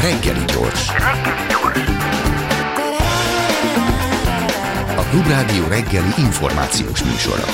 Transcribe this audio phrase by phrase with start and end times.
[0.00, 0.88] Reggeli gyors.
[4.96, 7.44] A Klubrádió reggeli információs műsora.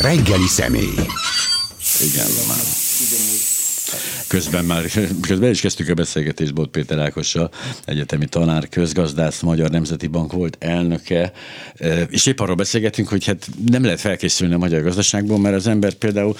[0.00, 1.08] Reggeli személy.
[2.00, 2.56] Igen, már.
[4.28, 4.84] Közben már,
[5.20, 7.50] közben is kezdtük a beszélgetést Bot Péter Ákossal,
[7.84, 11.32] egyetemi tanár, közgazdász, Magyar Nemzeti Bank volt elnöke,
[12.08, 15.92] és épp arról beszélgetünk, hogy hát nem lehet felkészülni a magyar gazdaságból, mert az ember
[15.92, 16.36] például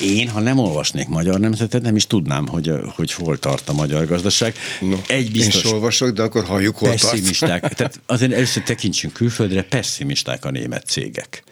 [0.00, 4.06] én, ha nem olvasnék magyar nemzetet, nem is tudnám, hogy, hogy hol tart a magyar
[4.06, 4.54] gazdaság.
[4.80, 7.60] No, Egy biztos, én is olvasok, de akkor halljuk, hol pessimisták.
[7.60, 7.76] Tart.
[7.76, 11.44] Tehát azért először tekintsünk külföldre, pessimisták a német cégek.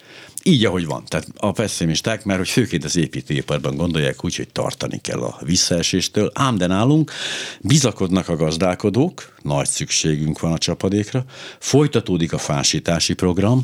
[0.44, 1.04] Így, ahogy van.
[1.08, 6.30] Tehát a pessimisták, mert hogy főként az építőiparban gondolják úgy, hogy tartani kell a visszaeséstől,
[6.34, 7.12] ám de nálunk
[7.60, 11.24] bizakodnak a gazdálkodók, nagy szükségünk van a csapadékra,
[11.58, 13.60] folytatódik a fásítási program,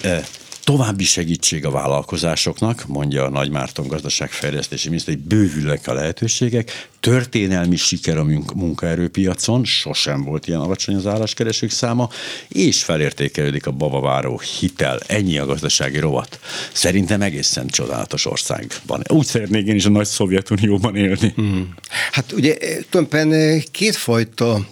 [0.00, 0.24] eh,
[0.66, 7.76] További segítség a vállalkozásoknak, mondja a Nagy Márton gazdaságfejlesztési miniszter, hogy bővülnek a lehetőségek, történelmi
[7.76, 12.08] siker a munkaerőpiacon, sosem volt ilyen alacsony az álláskeresők száma,
[12.48, 15.00] és felértékelődik a babaváró hitel.
[15.06, 16.40] Ennyi a gazdasági rovat.
[16.72, 19.02] Szerintem egészen csodálatos országban.
[19.08, 21.32] Úgy szeretnék én is a nagy Szovjetunióban élni.
[21.34, 21.74] Hmm.
[22.12, 22.56] Hát ugye
[22.90, 24.66] tulajdonképpen kétfajta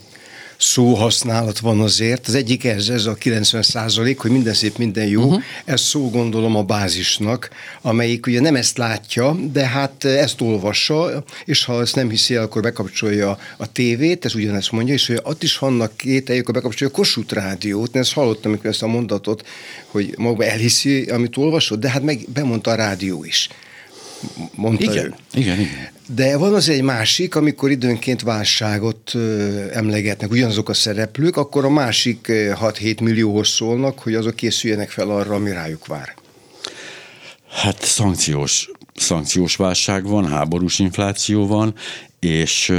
[0.56, 2.26] szóhasználat van azért.
[2.26, 5.22] Az egyik ez, ez a 90 százalék, hogy minden szép, minden jó.
[5.22, 5.42] Uh-huh.
[5.64, 7.50] Ez szó gondolom a bázisnak,
[7.82, 12.42] amelyik ugye nem ezt látja, de hát ezt olvassa, és ha ezt nem hiszi el,
[12.42, 16.92] akkor bekapcsolja a tévét, ez ugyanezt mondja, és hogy ott is vannak kételjük, akkor bekapcsolja
[16.94, 17.94] a Kossuth rádiót.
[17.94, 19.46] Én ezt hallottam, amikor ezt a mondatot,
[19.86, 23.48] hogy maga elhiszi, amit olvasott, de hát meg bemondta a rádió is
[24.54, 25.14] mondta igen, ő.
[25.32, 25.92] Igen, igen.
[26.14, 29.12] De van az egy másik, amikor időnként válságot
[29.72, 35.34] emlegetnek ugyanazok a szereplők, akkor a másik 6-7 millióhoz szólnak, hogy azok készüljenek fel arra,
[35.34, 36.14] ami rájuk vár.
[37.48, 41.74] Hát szankciós, szankciós válság van, háborús infláció van,
[42.24, 42.72] és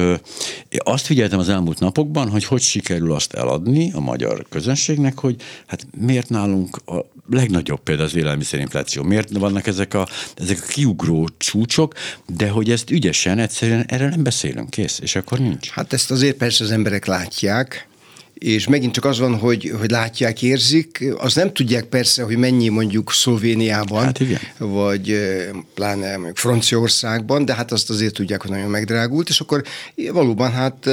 [0.78, 5.88] azt figyeltem az elmúlt napokban, hogy hogy sikerül azt eladni a magyar közönségnek, hogy hát
[5.97, 11.94] miért nálunk a legnagyobb például az élelmiszerinfláció, miért vannak ezek a, ezek a kiugró csúcsok,
[12.28, 15.69] de hogy ezt ügyesen, egyszerűen erről nem beszélünk, kész, és akkor nincs.
[15.69, 17.88] Hát ezt azért persze az emberek látják,
[18.38, 22.68] és megint csak az van, hogy, hogy látják, érzik, az nem tudják persze, hogy mennyi
[22.68, 24.40] mondjuk Szlovéniában, hát igen.
[24.57, 25.19] vagy
[25.73, 29.63] pláne mondjuk Franciaországban, de hát azt azért tudják, hogy nagyon megdrágult, és akkor
[30.12, 30.90] valóban hát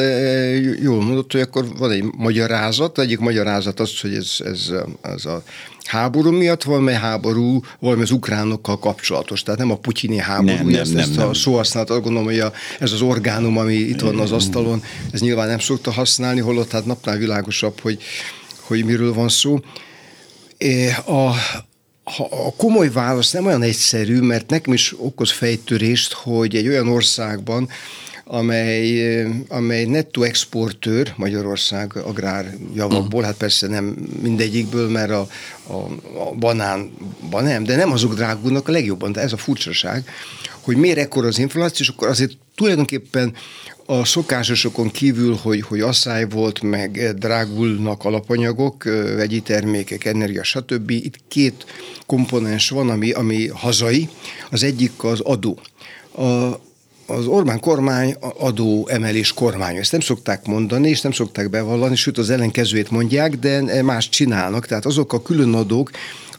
[0.83, 4.71] jól mondott, hogy akkor van egy magyarázat, egyik magyarázat az, hogy ez, ez,
[5.03, 5.43] ez a
[5.85, 9.43] háború miatt, valami háború, valami az ukránokkal kapcsolatos.
[9.43, 11.29] Tehát nem a putyini háború, nem, nem, ezt, nem, ezt nem.
[11.29, 14.83] a szóhasználatot gondolom, hogy a, ez az orgánum, ami itt van az asztalon,
[15.13, 18.03] ez nyilván nem szokta használni, holott hát napnál világosabb, hogy,
[18.61, 19.61] hogy miről van szó.
[21.07, 21.27] A,
[22.31, 27.69] a komoly válasz nem olyan egyszerű, mert nekem is okoz fejtörést, hogy egy olyan országban,
[28.33, 33.27] amely, amely nettó exportőr Magyarország agrárjavakból, uh.
[33.27, 33.85] hát persze nem
[34.23, 35.27] mindegyikből, mert a,
[35.67, 35.75] a,
[36.19, 40.05] a banánban nem, de nem azok drágulnak a legjobban, de ez a furcsaság,
[40.61, 43.35] hogy miért ekkor az infláció, és akkor azért tulajdonképpen
[43.87, 48.85] a szokásosokon kívül, hogy, hogy asszály volt, meg drágulnak alapanyagok,
[49.17, 50.91] vegyi termékek, energia, stb.
[50.91, 51.67] Itt két
[52.07, 54.09] komponens van, ami, ami hazai.
[54.51, 55.59] Az egyik az adó.
[56.15, 56.61] A,
[57.13, 59.77] az Orbán kormány adó emelés kormány.
[59.77, 64.67] Ezt nem szokták mondani, és nem szokták bevallani, sőt az ellenkezőjét mondják, de más csinálnak.
[64.67, 65.91] Tehát azok a külön adók,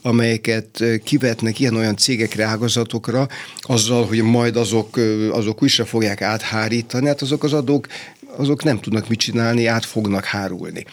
[0.01, 3.27] amelyeket kivetnek ilyen-olyan cégekre, ágazatokra,
[3.61, 4.99] azzal, hogy majd azok,
[5.31, 7.87] azok újra fogják áthárítani, hát azok az adók
[8.35, 10.85] azok nem tudnak mit csinálni, át fognak hárulni.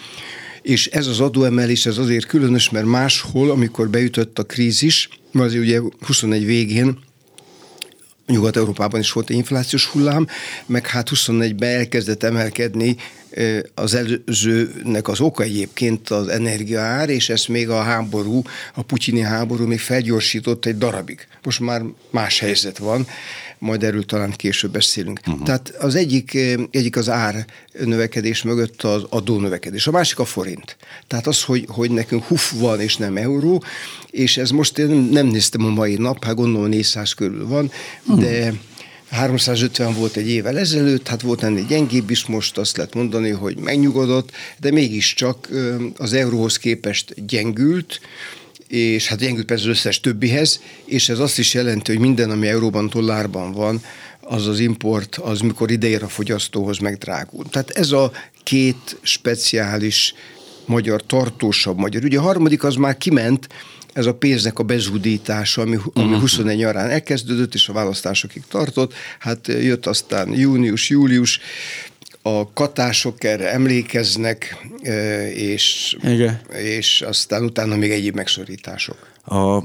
[0.62, 5.81] És ez az adóemelés ez azért különös, mert máshol, amikor beütött a krízis, azért ugye
[6.07, 6.99] 21 végén
[8.31, 10.27] Nyugat-Európában is volt egy inflációs hullám,
[10.67, 12.97] meg hát 24-ben elkezdett emelkedni
[13.75, 18.43] az előzőnek az oka egyébként az energiaár, és ezt még a háború,
[18.75, 21.27] a putyini háború még felgyorsított egy darabig.
[21.43, 23.07] Most már más helyzet van,
[23.61, 25.21] majd erről talán később beszélünk.
[25.27, 25.45] Uh-huh.
[25.45, 26.39] Tehát az egyik,
[26.71, 27.47] egyik az ár
[27.85, 30.77] növekedés mögött az adó növekedés, a másik a forint.
[31.07, 33.62] Tehát az, hogy, hogy nekünk huf van és nem euró,
[34.11, 37.71] és ez most én nem néztem a mai nap, hát gondolom 400 körül van,
[38.05, 38.21] uh-huh.
[38.21, 38.53] de
[39.11, 43.57] 350 volt egy évvel ezelőtt, hát volt ennél gyengébb is, most azt lehet mondani, hogy
[43.57, 44.31] megnyugodott,
[44.61, 45.49] de mégiscsak
[45.97, 48.01] az euróhoz képest gyengült,
[48.70, 52.46] és hát gyengült persze az összes többihez, és ez azt is jelenti, hogy minden, ami
[52.46, 53.82] euróban, dollárban van,
[54.20, 57.44] az az import, az mikor ideér a fogyasztóhoz megdrágul.
[57.50, 58.12] Tehát ez a
[58.43, 60.14] két speciális
[60.67, 62.05] magyar, tartósabb magyar.
[62.05, 63.49] Ugye a harmadik az már kiment,
[63.93, 66.64] ez a pénznek a bezúdítása, ami, ami 21 mhm.
[66.64, 68.94] nyarán elkezdődött, és a választásokig tartott.
[69.19, 71.40] Hát jött aztán június, július,
[72.22, 74.67] a katások erre emlékeznek,
[75.34, 76.40] és, Igen.
[76.52, 79.10] és aztán utána még egyéb megszorítások.
[79.25, 79.62] A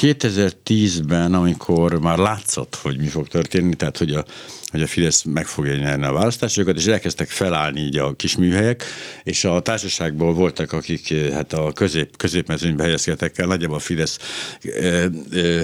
[0.00, 4.24] 2010-ben, amikor már látszott, hogy mi fog történni, tehát hogy a
[4.72, 8.84] hogy a Fidesz meg fogja nyerni a választásokat, és elkezdtek felállni így a kis műhelyek,
[9.22, 14.18] és a társaságból voltak, akik hát a közép, középmezőnybe helyezkedtek el, nagyjából a Fidesz,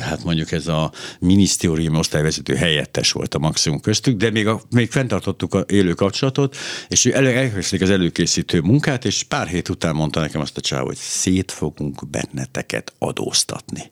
[0.01, 4.91] hát mondjuk ez a minisztérium osztályvezető helyettes volt a maximum köztük, de még, a, még
[4.91, 6.57] fenntartottuk a élő kapcsolatot,
[6.89, 10.85] és elő, elkezdték az előkészítő munkát, és pár hét után mondta nekem azt a csáv,
[10.85, 13.91] hogy szét fogunk benneteket adóztatni.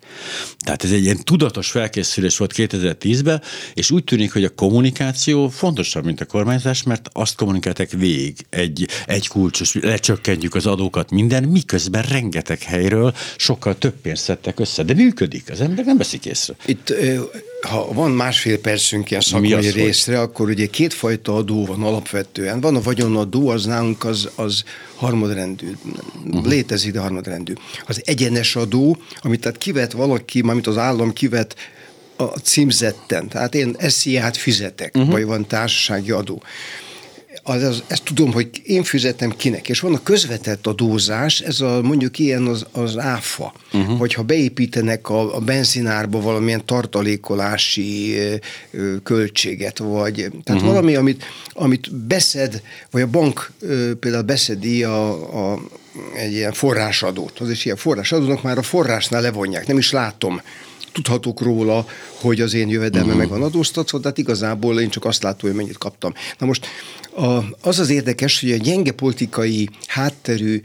[0.59, 3.43] Tehát ez egy ilyen tudatos felkészülés volt 2010-ben,
[3.75, 8.89] és úgy tűnik, hogy a kommunikáció fontosabb, mint a kormányzás, mert azt kommunikáltak végig egy,
[9.07, 14.95] egy kulcsos, lecsökkentjük az adókat minden, miközben rengeteg helyről sokkal több pénzt szedtek össze, de
[14.95, 16.55] működik, az ember nem veszik észre.
[16.67, 16.95] Itt
[17.61, 20.27] ha van másfél percünk ilyen szakmai részre, hogy?
[20.27, 22.61] akkor ugye kétfajta adó van alapvetően.
[22.61, 24.63] Van a vagyonadó, az nálunk az, az
[24.95, 25.73] harmadrendű.
[26.25, 26.47] Uh-huh.
[26.47, 27.53] Létezik, de harmadrendű.
[27.87, 31.57] Az egyenes adó, amit tehát kivet valaki, mármint az állam kivet
[32.17, 33.29] a címzetten.
[33.29, 35.13] Tehát én SZIA-t fizetek, uh-huh.
[35.13, 36.43] vagy van társasági adó.
[37.49, 39.69] Az, az, ezt tudom, hogy én fizetem kinek.
[39.69, 43.53] És van a közvetett adózás, ez a mondjuk ilyen az, az áfa.
[43.73, 43.99] Uh-huh.
[43.99, 48.17] Vagy ha beépítenek a, a benzinárba valamilyen tartalékolási
[48.71, 50.67] ö, költséget, vagy tehát uh-huh.
[50.67, 55.61] valami, amit, amit beszed, vagy a bank ö, például beszedi a, a
[56.17, 57.39] egy ilyen forrásadót.
[57.39, 60.41] Az is ilyen forrásadónak már a forrásnál levonják, nem is látom
[60.97, 61.87] tudhatok róla,
[62.21, 63.21] hogy az én jövedelme uh-huh.
[63.21, 66.13] meg van adóztatva, tehát igazából én csak azt látom, hogy mennyit kaptam.
[66.39, 66.67] Na most
[67.17, 70.61] a, az az érdekes, hogy a gyenge politikai hátterű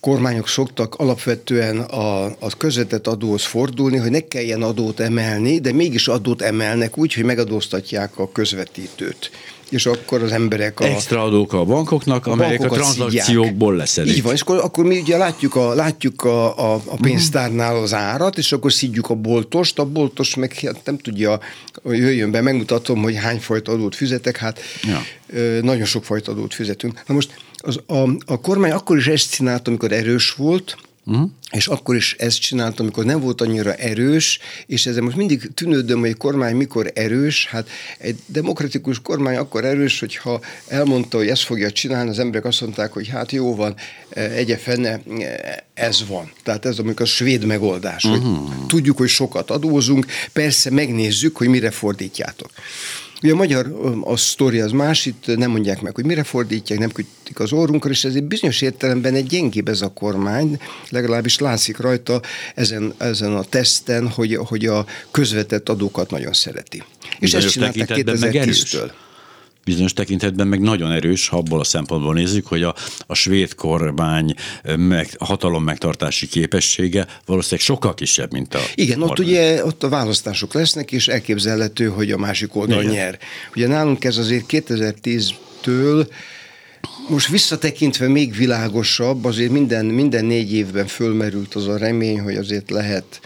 [0.00, 6.08] kormányok szoktak alapvetően a, a közvetett adóhoz fordulni, hogy ne kelljen adót emelni, de mégis
[6.08, 9.30] adót emelnek úgy, hogy megadóztatják a közvetítőt
[9.68, 10.84] és akkor az emberek a...
[10.84, 14.16] Extra adók a bankoknak, a amelyek a tranzakciókból leszedik.
[14.16, 17.94] Így van, és akkor, akkor mi ugye látjuk a, látjuk a, a, a pénztárnál az
[17.94, 21.40] árat, és akkor szidjuk a boltost, a boltos meg hát nem tudja,
[21.82, 25.02] hogy jöjjön be, megmutatom, hogy hány fajta adót fizetek, hát ja.
[25.62, 27.02] nagyon sok fajta adót fizetünk.
[27.06, 31.30] Na most az, a, a kormány akkor is ezt csinált, amikor erős volt, Uh-huh.
[31.50, 36.00] És akkor is ezt csináltam, amikor nem volt annyira erős, és ezzel most mindig tűnődöm,
[36.00, 37.46] hogy a kormány mikor erős.
[37.46, 37.68] Hát
[37.98, 42.92] egy demokratikus kormány akkor erős, hogyha elmondta, hogy ezt fogja csinálni, az emberek azt mondták,
[42.92, 43.74] hogy hát jó van,
[44.10, 45.00] egye fene,
[45.74, 46.32] ez van.
[46.42, 48.22] Tehát ez amikor a svéd megoldás, uh-huh.
[48.22, 48.66] hogy mhm.
[48.66, 52.50] tudjuk, hogy sokat adózunk, persze megnézzük, hogy mire fordítjátok.
[53.24, 56.90] Ugye a magyar a sztori az más, itt nem mondják meg, hogy mire fordítják, nem
[56.90, 61.78] kötik az orrunkra, és ez egy bizonyos értelemben egy gyengébb ez a kormány, legalábbis látszik
[61.78, 62.20] rajta
[62.54, 66.82] ezen, ezen a teszten, hogy, hogy a közvetett adókat nagyon szereti.
[67.18, 68.90] És ezt csinálták 2010-től
[69.64, 72.74] bizonyos tekintetben meg nagyon erős, ha abból a szempontból nézzük, hogy a,
[73.06, 74.34] a svéd kormány
[74.76, 80.52] meg, hatalom megtartási képessége valószínűleg sokkal kisebb, mint a Igen, ott ugye ott a választások
[80.52, 82.94] lesznek, és elképzelhető, hogy a másik oldal Igen.
[82.94, 83.18] nyer.
[83.54, 86.06] Ugye nálunk ez azért 2010-től
[87.08, 92.70] most visszatekintve még világosabb, azért minden, minden négy évben fölmerült az a remény, hogy azért
[92.70, 93.20] lehet,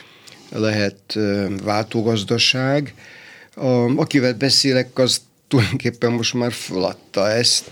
[0.50, 1.19] lehet
[1.64, 2.94] váltógazdaság.
[3.55, 7.71] A, akivel beszélek, az tulajdonképpen most már feladta ezt,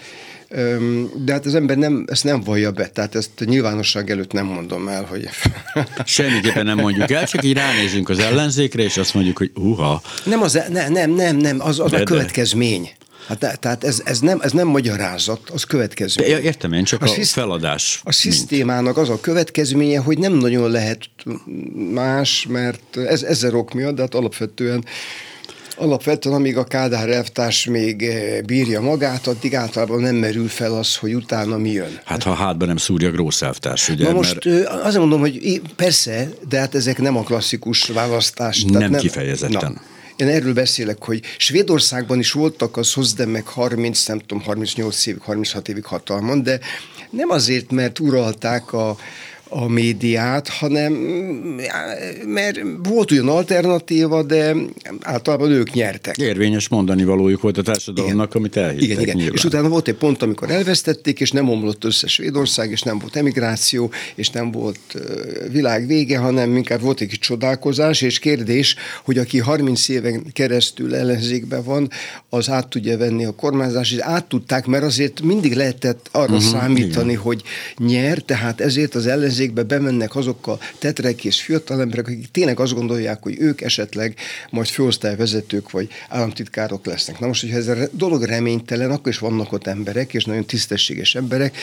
[1.25, 4.88] de hát az ember nem, ezt nem vallja be, tehát ezt nyilvánosság előtt nem mondom
[4.88, 5.28] el, hogy...
[6.04, 10.02] Semmiképpen nem mondjuk el, csak így ránézünk az ellenzékre, és azt mondjuk, hogy uha.
[10.25, 12.90] Nem, az, nem, nem, nem, nem az, az de, a következmény.
[13.28, 16.30] Hát, tehát ez, ez, nem, ez nem magyarázat, az következmény.
[16.30, 18.00] De értem én, csak a, a sziszt- feladás.
[18.04, 21.09] A szisztémának az a következménye, hogy nem nagyon lehet
[21.92, 24.85] más, mert ez ezer ok miatt, de hát alapvetően
[25.78, 30.97] Alapvetően, amíg a Kádár elvtárs még eh, bírja magát, addig általában nem merül fel az,
[30.97, 32.00] hogy utána mi jön.
[32.04, 34.04] Hát ha hátba nem szúrja Grósz elvtárs, ugye?
[34.04, 34.68] Na most mert...
[34.68, 38.62] azért mondom, hogy persze, de hát ezek nem a klasszikus választás.
[38.62, 39.73] Nem, nem kifejezetten.
[39.73, 39.80] Na.
[40.16, 45.68] Én erről beszélek, hogy Svédországban is voltak az meg 30, nem tudom, 38 évig, 36
[45.68, 46.61] évig hatalmon, de
[47.11, 48.97] nem azért, mert uralták a,
[49.48, 50.92] a médiát, hanem
[52.26, 54.54] mert volt olyan alternatíva, de
[55.00, 56.16] általában ők nyertek.
[56.16, 58.42] Érvényes mondani valójuk volt a társadalomnak, igen.
[58.42, 59.16] amit elhittek Igen, igen.
[59.16, 59.34] Nyilván.
[59.34, 63.16] És utána volt egy pont, amikor elvesztették, és nem omlott össze Svédország, és nem volt
[63.16, 64.78] emigráció, és nem volt
[65.50, 71.64] világ vége, hanem inkább volt egy csodálkozás, és kérdés, hogy aki 30 éven keresztül ellenzékben
[71.64, 71.90] van,
[72.28, 76.50] az át tudja venni a kormányzást, és át tudták, mert azért mindig lehetett arra uh-huh,
[76.50, 77.22] számítani, igen.
[77.22, 77.42] hogy
[77.76, 82.60] nyer, tehát ezért az ellenzék ellenzékbe bemennek azok a tetrek és fiatal emberek, akik tényleg
[82.60, 84.14] azt gondolják, hogy ők esetleg
[84.50, 87.18] majd főosztályvezetők vagy államtitkárok lesznek.
[87.18, 91.14] Na most, hogyha ez a dolog reménytelen, akkor is vannak ott emberek, és nagyon tisztességes
[91.14, 91.56] emberek,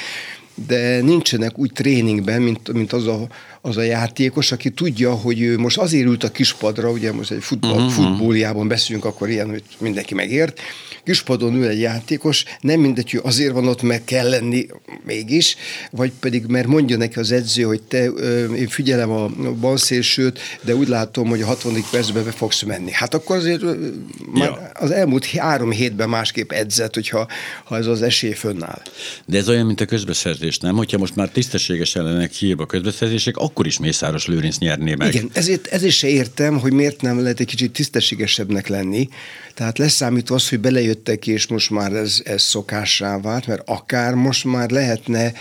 [0.67, 3.27] de nincsenek úgy tréningben, mint, mint az, a,
[3.61, 7.43] az a játékos, aki tudja, hogy ő most azért ült a kispadra, ugye most egy
[7.43, 7.91] futball, uh-huh.
[7.91, 10.59] futballjában beszélünk, akkor ilyen, hogy mindenki megért,
[11.05, 14.65] kispadon ül egy játékos, nem mindegy, hogy azért van ott, mert kell lenni
[15.05, 15.55] mégis,
[15.91, 18.03] vagy pedig mert mondja neki az edző, hogy te,
[18.55, 19.29] én figyelem a
[19.59, 21.73] balszélsőt, de úgy látom, hogy a 60.
[21.91, 22.91] percben be fogsz menni.
[22.91, 23.61] Hát akkor azért
[24.35, 24.71] ja.
[24.73, 27.27] az elmúlt három hétben másképp edzett, hogyha
[27.63, 28.81] ha ez az esély fönnáll.
[29.25, 30.75] De ez olyan, mint a közbeszerzés, nem?
[30.75, 35.13] Hogyha most már tisztességes ellenek hiába közbeszerzések, akkor is Mészáros Lőrinc nyerné meg.
[35.13, 39.09] Igen, ezért, ezért se értem, hogy miért nem lehet egy kicsit tisztességesebbnek lenni.
[39.53, 44.45] Tehát leszámítva az, hogy belejöttek, és most már ez, ez szokássá vált, mert akár most
[44.45, 45.33] már lehetne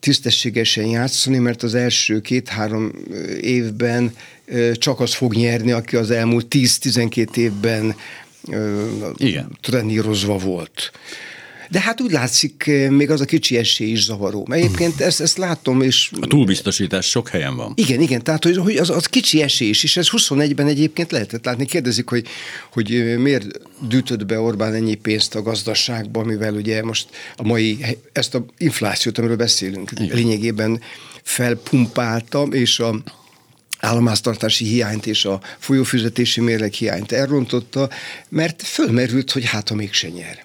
[0.00, 2.92] tisztességesen játszani, mert az első két-három
[3.40, 4.14] évben
[4.72, 7.96] csak az fog nyerni, aki az elmúlt 10-12 évben
[9.16, 9.58] Igen.
[9.60, 10.92] trenírozva volt.
[11.70, 14.46] De hát úgy látszik, eh, még az a kicsi esély is zavaró.
[14.48, 16.10] Mert egyébként ezt, ezt látom, és...
[16.20, 17.72] A túlbiztosítás sok helyen van.
[17.74, 21.44] Igen, igen, tehát hogy, hogy az, az kicsi esély is, és ez 21-ben egyébként lehetett
[21.44, 21.66] látni.
[21.66, 22.26] Kérdezik, hogy,
[22.72, 23.46] hogy eh, miért
[23.88, 27.78] dűtött be Orbán ennyi pénzt a gazdaságba, mivel ugye most a mai,
[28.12, 30.16] ezt a inflációt, amiről beszélünk, igen.
[30.16, 30.80] lényegében
[31.22, 33.02] felpumpálta, és a
[33.84, 37.90] államháztartási hiányt és a folyófizetési mérleg hiányt elrontotta,
[38.28, 40.44] mert fölmerült, hogy hát ha mégse nyer.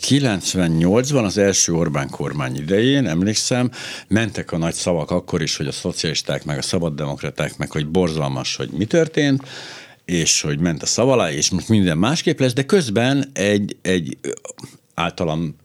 [0.00, 3.70] 98-ban az első Orbán kormány idején, emlékszem,
[4.08, 8.56] mentek a nagy szavak akkor is, hogy a szocialisták, meg a szabaddemokraták, meg hogy borzalmas,
[8.56, 9.42] hogy mi történt,
[10.04, 14.16] és hogy ment a szavalá, és most minden másképp lesz, de közben egy, egy
[15.02, 15.56] általam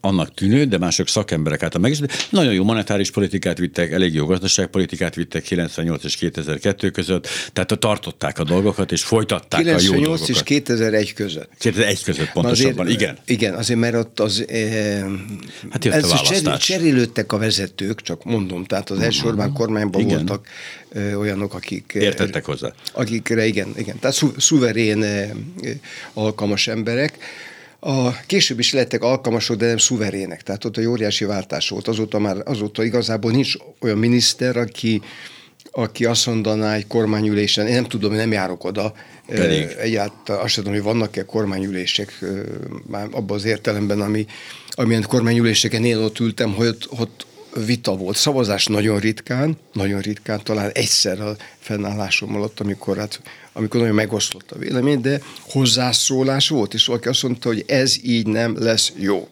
[0.00, 1.98] annak tűnő, de mások szakemberek által meg is.
[2.30, 8.38] Nagyon jó monetáris politikát vittek, elég jó gazdaságpolitikát vittek 98 és 2002 között, tehát tartották
[8.38, 10.28] a dolgokat, és folytatták 98 a jó dolgokat.
[10.28, 11.50] és 2001 között.
[11.58, 13.18] 2001 között pontosabban, azért, igen.
[13.24, 14.44] Igen, azért mert ott az...
[14.48, 15.04] Eh,
[15.70, 16.64] hát jött ez a választás.
[16.64, 19.56] Cserélődtek a vezetők, csak mondom, tehát az első Orbán mhm.
[19.56, 20.16] kormányban igen.
[20.16, 20.46] voltak
[20.92, 21.92] eh, olyanok, akik...
[21.94, 22.72] Értettek hozzá.
[22.92, 23.98] Akikre, igen, igen.
[23.98, 25.30] Tehát szu, szuverén eh,
[26.12, 27.18] alkalmas emberek,
[27.84, 30.42] a, később is lettek alkalmasok, de nem szuverének.
[30.42, 31.88] Tehát ott egy óriási váltás volt.
[31.88, 35.00] Azóta már azóta igazából nincs olyan miniszter, aki,
[35.70, 38.94] aki azt mondaná egy kormányülésen, én nem tudom, nem járok oda,
[39.26, 39.68] Pedig.
[39.78, 42.24] egyáltalán azt tudom, hogy vannak-e kormányülések,
[42.86, 44.26] már abban az értelemben, ami,
[44.70, 48.16] amilyen kormányüléseken én ott ültem, hogy ott, ott vita volt.
[48.16, 53.20] Szavazás nagyon ritkán, nagyon ritkán, talán egyszer a fennállásom alatt, amikor, hát,
[53.52, 58.26] amikor nagyon megosztott a vélemény, de hozzászólás volt, és valaki azt mondta, hogy ez így
[58.26, 59.28] nem lesz jó.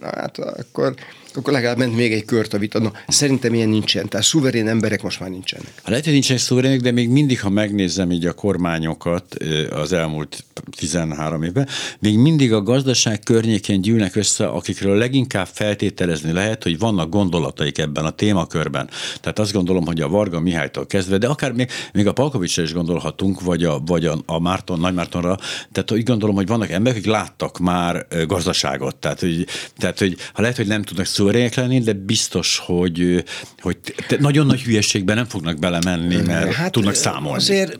[0.00, 0.94] Na hát akkor
[1.36, 2.78] akkor legalább ment még egy kört a vita.
[2.78, 4.08] Na, szerintem ilyen nincsen.
[4.08, 5.72] Tehát szuverén emberek most már nincsenek.
[5.84, 9.36] Lehet, hogy nincsenek szuverének, de még mindig, ha megnézem így a kormányokat
[9.70, 10.44] az elmúlt
[10.76, 17.10] 13 évben, még mindig a gazdaság környékén gyűlnek össze, akikről leginkább feltételezni lehet, hogy vannak
[17.10, 18.90] gondolataik ebben a témakörben.
[19.20, 22.72] Tehát azt gondolom, hogy a Varga Mihálytól kezdve, de akár még, még a Palkovicsra is
[22.72, 25.38] gondolhatunk, vagy a, vagy a, a Márton, Nagy Mártonra,
[25.72, 28.96] tehát úgy gondolom, hogy vannak emberek, akik láttak már gazdaságot.
[28.96, 33.24] Tehát, hogy, tehát, hogy ha lehet, hogy nem tudnak szó szuverének lenni, de biztos, hogy,
[33.60, 33.78] hogy
[34.18, 37.36] nagyon nagy hülyeségben nem fognak belemenni, mert hát tudnak számolni.
[37.36, 37.76] Azért,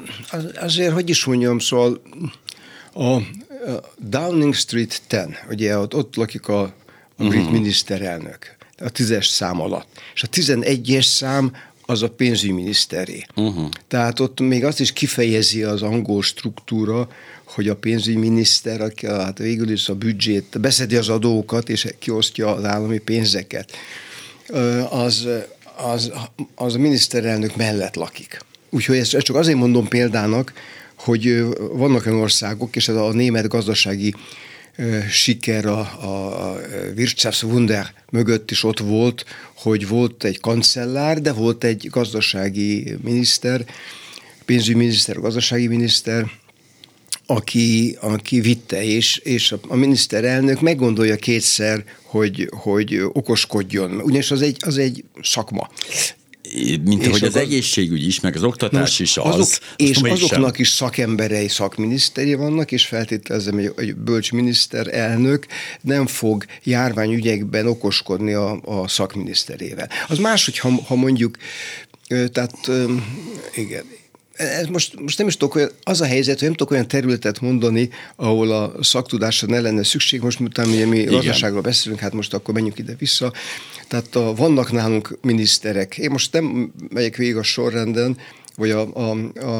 [0.60, 2.02] azért, hogy is mondjam, szóval
[2.94, 3.18] a
[3.98, 6.72] Downing Street 10, ugye ott, ott lakik a, a
[7.16, 7.52] brit uh-huh.
[7.52, 9.88] miniszterelnök, a tízes szám alatt.
[10.14, 11.52] És a tizenegyes szám
[11.86, 13.26] az a pénzügyminiszteré.
[13.36, 13.68] Uh-huh.
[13.88, 17.08] Tehát ott még azt is kifejezi az angol struktúra,
[17.44, 22.64] hogy a pénzügyminiszter, aki hát végül is a büdzsét, beszedi az adókat és kiosztja az
[22.64, 23.72] állami pénzeket,
[24.90, 25.28] az,
[25.76, 26.12] az,
[26.54, 28.38] az a miniszterelnök mellett lakik.
[28.70, 30.52] Úgyhogy ezt csak azért mondom példának,
[30.94, 34.14] hogy vannak olyan országok, és ez a német gazdasági
[35.10, 36.56] siker a, a
[36.96, 43.64] Wirtschaftswunder mögött is ott volt, hogy volt egy kancellár, de volt egy gazdasági miniszter,
[44.44, 46.30] pénzügyminiszter, gazdasági miniszter,
[47.26, 54.56] aki, aki vitte, és, és a miniszterelnök meggondolja kétszer, hogy, hogy okoskodjon, ugyanis az egy,
[54.60, 55.70] az egy szakma
[56.84, 59.34] mint és hogy az, az egészségügy is, meg az oktatás is az.
[59.34, 60.62] Azok, és azoknak sem.
[60.62, 65.46] is szakemberei, szakminiszteri vannak, és feltételezem, hogy egy bölcs miniszterelnök
[65.80, 69.88] nem fog járványügyekben okoskodni a, a szakminiszterével.
[70.08, 71.36] Az más, hogy ha, ha mondjuk,
[72.08, 72.70] tehát
[73.54, 73.84] igen,
[74.36, 77.40] ez most, most nem is tudok olyan, az a helyzet, hogy nem tudok olyan területet
[77.40, 80.20] mondani, ahol a szaktudásra ne lenne szükség.
[80.20, 83.32] Most utána ugye mi gazdaságról beszélünk, hát most akkor menjünk ide-vissza.
[83.88, 85.98] Tehát a, vannak nálunk miniszterek.
[85.98, 88.16] Én most nem megyek végig a sorrenden,
[88.56, 89.50] vagy a, a, a,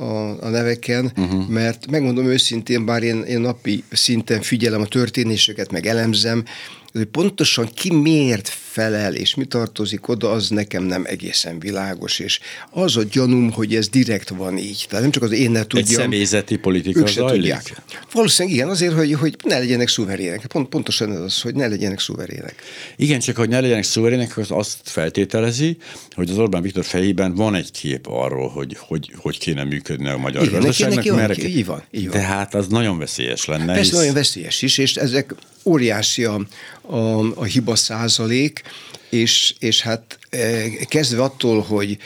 [0.00, 1.48] a, a neveken, uh-huh.
[1.48, 6.44] mert megmondom őszintén, bár én, én napi szinten figyelem a történéseket, meg elemzem,
[6.92, 12.40] hogy pontosan ki miért felel, és mi tartozik oda, az nekem nem egészen világos, és
[12.70, 14.86] az a gyanúm, hogy ez direkt van így.
[14.88, 15.88] Tehát nem csak az én ne tudjam.
[15.88, 17.40] Egy személyzeti politika ők zajlik?
[17.40, 17.82] Tudják.
[18.12, 20.46] Valószínűleg igen, azért, hogy, hogy ne legyenek szuverének.
[20.46, 22.54] Pont, pontosan ez az, hogy ne legyenek szuverének.
[22.96, 25.76] Igen, csak hogy ne legyenek szuverének, az azt feltételezi,
[26.14, 30.16] hogy az Orbán Viktor fejében van egy kép arról, hogy hogy, hogy kéne működni a
[30.16, 31.04] magyar igen, gazdaságnak.
[31.04, 32.16] Neki, van, így van, így van.
[32.16, 33.66] De hát az nagyon veszélyes lenne.
[33.66, 33.92] Persze hisz...
[33.92, 36.40] nagyon veszélyes is, és ezek óriási a,
[36.80, 38.62] a, a hiba százalék,
[39.10, 41.98] és, és hát e, kezdve attól, hogy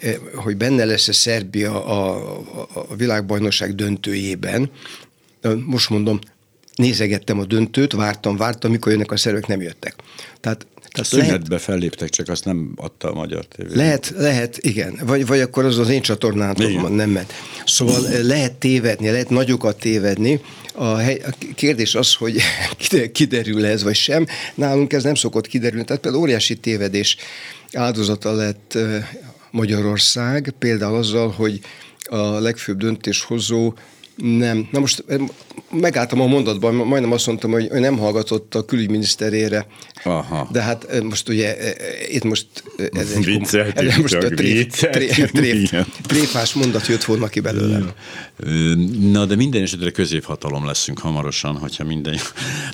[0.00, 2.16] e, hogy benne lesz a Szerbia a,
[2.60, 4.70] a, a világbajnokság döntőjében,
[5.64, 6.18] most mondom,
[6.74, 9.94] nézegettem a döntőt, vártam, vártam, mikor jönnek a szervek, nem jöttek.
[10.40, 10.66] Tehát
[10.96, 13.74] tehát Szünetbe lehet, felléptek, csak azt nem adta a magyar tévé.
[13.74, 15.00] Lehet, lehet, igen.
[15.04, 17.32] Vagy, vagy akkor az az én csatornámon nem ment.
[17.66, 20.40] Szóval lehet tévedni, lehet nagyokat tévedni.
[20.72, 22.40] A, hely, a kérdés az, hogy
[23.12, 24.26] kiderül ez, vagy sem.
[24.54, 25.84] Nálunk ez nem szokott kiderülni.
[25.84, 27.16] Tehát például óriási tévedés
[27.72, 28.78] áldozata lett
[29.50, 31.60] Magyarország, például azzal, hogy
[32.04, 33.72] a legfőbb döntéshozó
[34.16, 34.68] nem.
[34.70, 35.18] Na most eh,
[35.70, 39.66] megálltam a mondatban, majdnem azt mondtam, hogy ő nem hallgatott a külügyminiszterére.
[40.04, 40.48] Aha.
[40.52, 42.46] De hát eh, most ugye eh, itt most
[42.92, 44.28] ez egy Vicceltük, ez most a
[46.06, 47.90] tréfás mondat jött volna ki belőlem.
[49.00, 52.18] Na, de minden esetre középhatalom leszünk hamarosan, hogyha minden.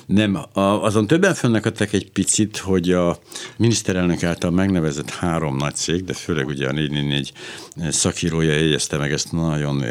[0.05, 3.19] Nem, azon többen fönnekadtak egy picit, hogy a
[3.57, 7.31] miniszterelnök által megnevezett három nagy cég, de főleg ugye a 444
[7.89, 9.83] szakírója jegyezte meg ezt nagyon,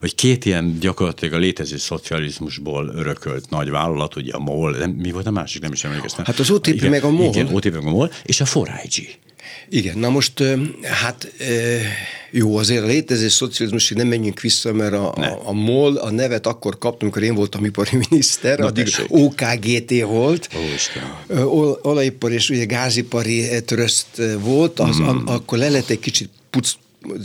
[0.00, 5.10] hogy két ilyen gyakorlatilag a létező szocializmusból örökölt nagy vállalat, ugye a MOL, nem, mi
[5.10, 6.24] volt a másik, nem is emlékeztem.
[6.24, 7.26] Hát az OTP igen, meg a MOL.
[7.26, 9.08] Igen, OTP meg a MOL, és a 4IG.
[9.68, 10.42] Igen, na most
[10.82, 11.32] hát
[12.30, 16.46] jó, azért a létező szocializmusig nem menjünk vissza, mert a, a, a MOL, a nevet
[16.46, 19.06] akkor kaptunk, amikor én voltam ipari miniszter, na, addig tessék.
[19.08, 20.48] OKGT volt,
[21.44, 25.04] Ó, olajipar és ugye gázipari tröszt volt, az, mm.
[25.04, 26.72] a, akkor le lett egy kicsit puc,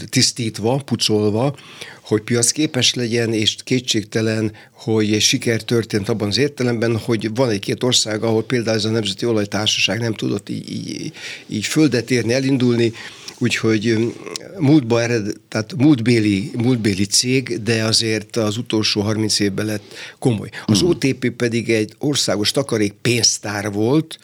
[0.10, 1.56] tisztítva, pucolva,
[2.02, 7.84] hogy piac képes legyen, és kétségtelen, hogy siker történt abban az értelemben, hogy van egy-két
[7.84, 11.13] ország, ahol például ez a Nemzeti Olajtársaság nem tudott így, így,
[11.48, 12.91] így földet érni, elindulni,
[13.38, 14.13] úgyhogy
[14.58, 20.50] múltba ered, tehát múltbéli, múltbéli cég, de azért az utolsó 30 évben lett komoly.
[20.65, 20.89] Az hmm.
[20.89, 24.20] OTP pedig egy országos takarék pénztár volt,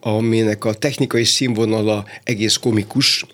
[0.00, 3.26] aminek a technikai színvonala egész komikus,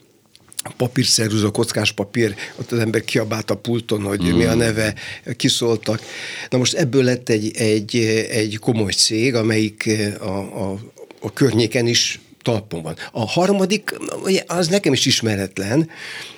[0.76, 4.36] papírszerűző, kockás papír, ott az ember kiabált a pulton, hogy mm.
[4.36, 4.94] mi a neve,
[5.36, 6.02] kiszóltak.
[6.50, 7.96] Na most ebből lett egy, egy,
[8.30, 10.78] egy komoly cég, amelyik a, a,
[11.20, 12.96] a környéken is talpon van.
[13.12, 13.94] A harmadik,
[14.46, 15.88] az nekem is ismeretlen,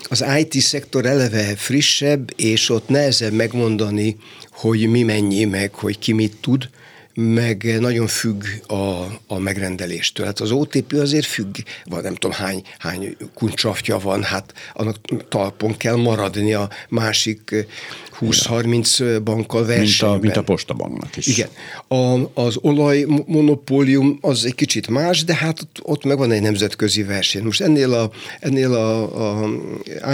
[0.02, 4.16] az IT-szektor eleve frissebb, és ott nehezebb megmondani,
[4.50, 6.68] hogy mi mennyi, meg hogy ki mit tud
[7.14, 10.26] meg nagyon függ a, a megrendeléstől.
[10.26, 14.96] Hát az OTP azért függ, vagy nem tudom hány, hány kuncsafja van, hát annak
[15.28, 17.54] talpon kell maradni a másik
[18.22, 20.10] 20-30 bankkal versenyben.
[20.10, 21.26] Mint a, mint a postabanknak is.
[21.26, 21.48] Igen.
[21.88, 26.42] A, az olaj monopólium az egy kicsit más, de hát ott, ott meg van egy
[26.42, 27.42] nemzetközi verseny.
[27.42, 29.48] Most ennél a, ennél a, a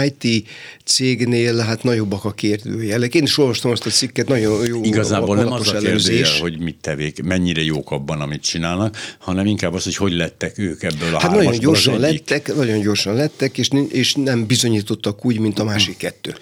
[0.03, 0.47] IT
[0.83, 3.15] cégnél hát nagyobbak a kérdőjelek.
[3.15, 6.77] Én is olvastam azt a cikket, nagyon jó Igazából nem az a kérdőjel, hogy mit
[6.81, 11.19] tevék, mennyire jók abban, amit csinálnak, hanem inkább az, hogy hogy lettek ők ebből a
[11.19, 15.97] Hát nagyon gyorsan lettek, nagyon gyorsan lettek, és, és nem bizonyítottak úgy, mint a másik
[15.97, 16.35] kettő.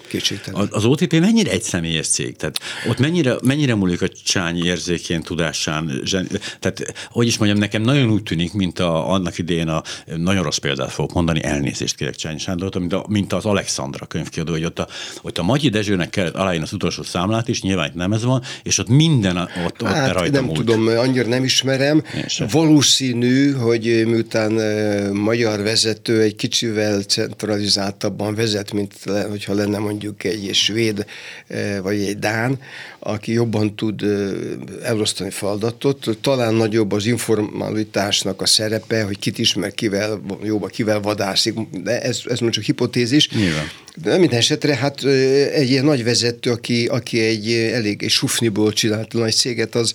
[0.52, 2.36] Az, az OTP mennyire egy személyes cég?
[2.36, 6.00] Tehát ott mennyire, mennyire múlik a csányi érzékén, tudásán?
[6.04, 6.28] Zsen,
[6.60, 9.82] tehát, hogy is mondjam, nekem nagyon úgy tűnik, mint a, annak idején a,
[10.16, 14.52] nagyon rossz példát fogok mondani, elnézést kérek Csányi Sándor, mint, a, mint az Alexandra könyvkiadó,
[14.52, 14.88] hogy ott a,
[15.22, 18.78] ott a Magyi Dezsőnek kellett aláírni az utolsó számlát is, nyilván nem ez van, és
[18.78, 20.58] ott minden ott, ott hát, rajta nem múlt.
[20.58, 22.02] tudom, annyira nem ismerem.
[22.50, 24.52] Valószínű, hogy miután
[25.12, 31.06] magyar vezető egy kicsivel centralizáltabban vezet, mint le, hogyha lenne mondjuk egy svéd
[31.82, 32.58] vagy egy Dán,
[32.98, 34.04] aki jobban tud
[34.82, 36.18] elosztani feladatot.
[36.20, 42.16] Talán nagyobb az informalitásnak a szerepe, hogy kit ismer, kivel jóba, kivel vadászik, de ez,
[42.16, 43.30] ez mondjuk csak hipotézis.
[43.30, 43.66] Nyilván.
[44.02, 45.04] De minden esetre hát
[45.52, 49.94] egy ilyen nagy vezető, aki, aki egy elég egy sufniból csinált nagy céget, az,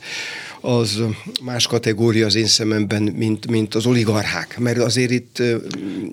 [0.62, 1.00] az
[1.44, 4.58] más kategória az én szememben, mint, mint az oligarchák.
[4.60, 5.42] Mert azért itt,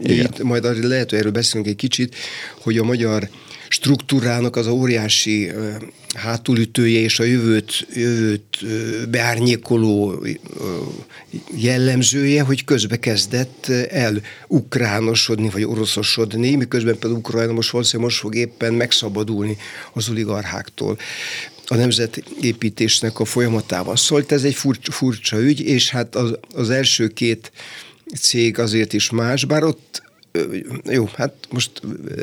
[0.02, 2.16] itt majd lehet, hogy erről beszélünk egy kicsit,
[2.60, 3.28] hogy a magyar
[3.72, 5.50] struktúrának az óriási
[6.14, 8.64] hátulütője és a jövőt, jövőt
[9.10, 10.24] beárnyékoló
[11.54, 18.34] jellemzője, hogy közbe kezdett el ukránosodni, vagy oroszosodni, miközben például Ukrajna most valószínűleg most fog
[18.34, 19.56] éppen megszabadulni
[19.92, 20.98] az oligarcháktól
[21.66, 23.96] a nemzetépítésnek a folyamatával.
[23.96, 27.52] Szólt ez egy furcsa, furcsa ügy, és hát az, az első két
[28.20, 30.02] cég azért is más, bár ott
[30.84, 31.70] jó, hát most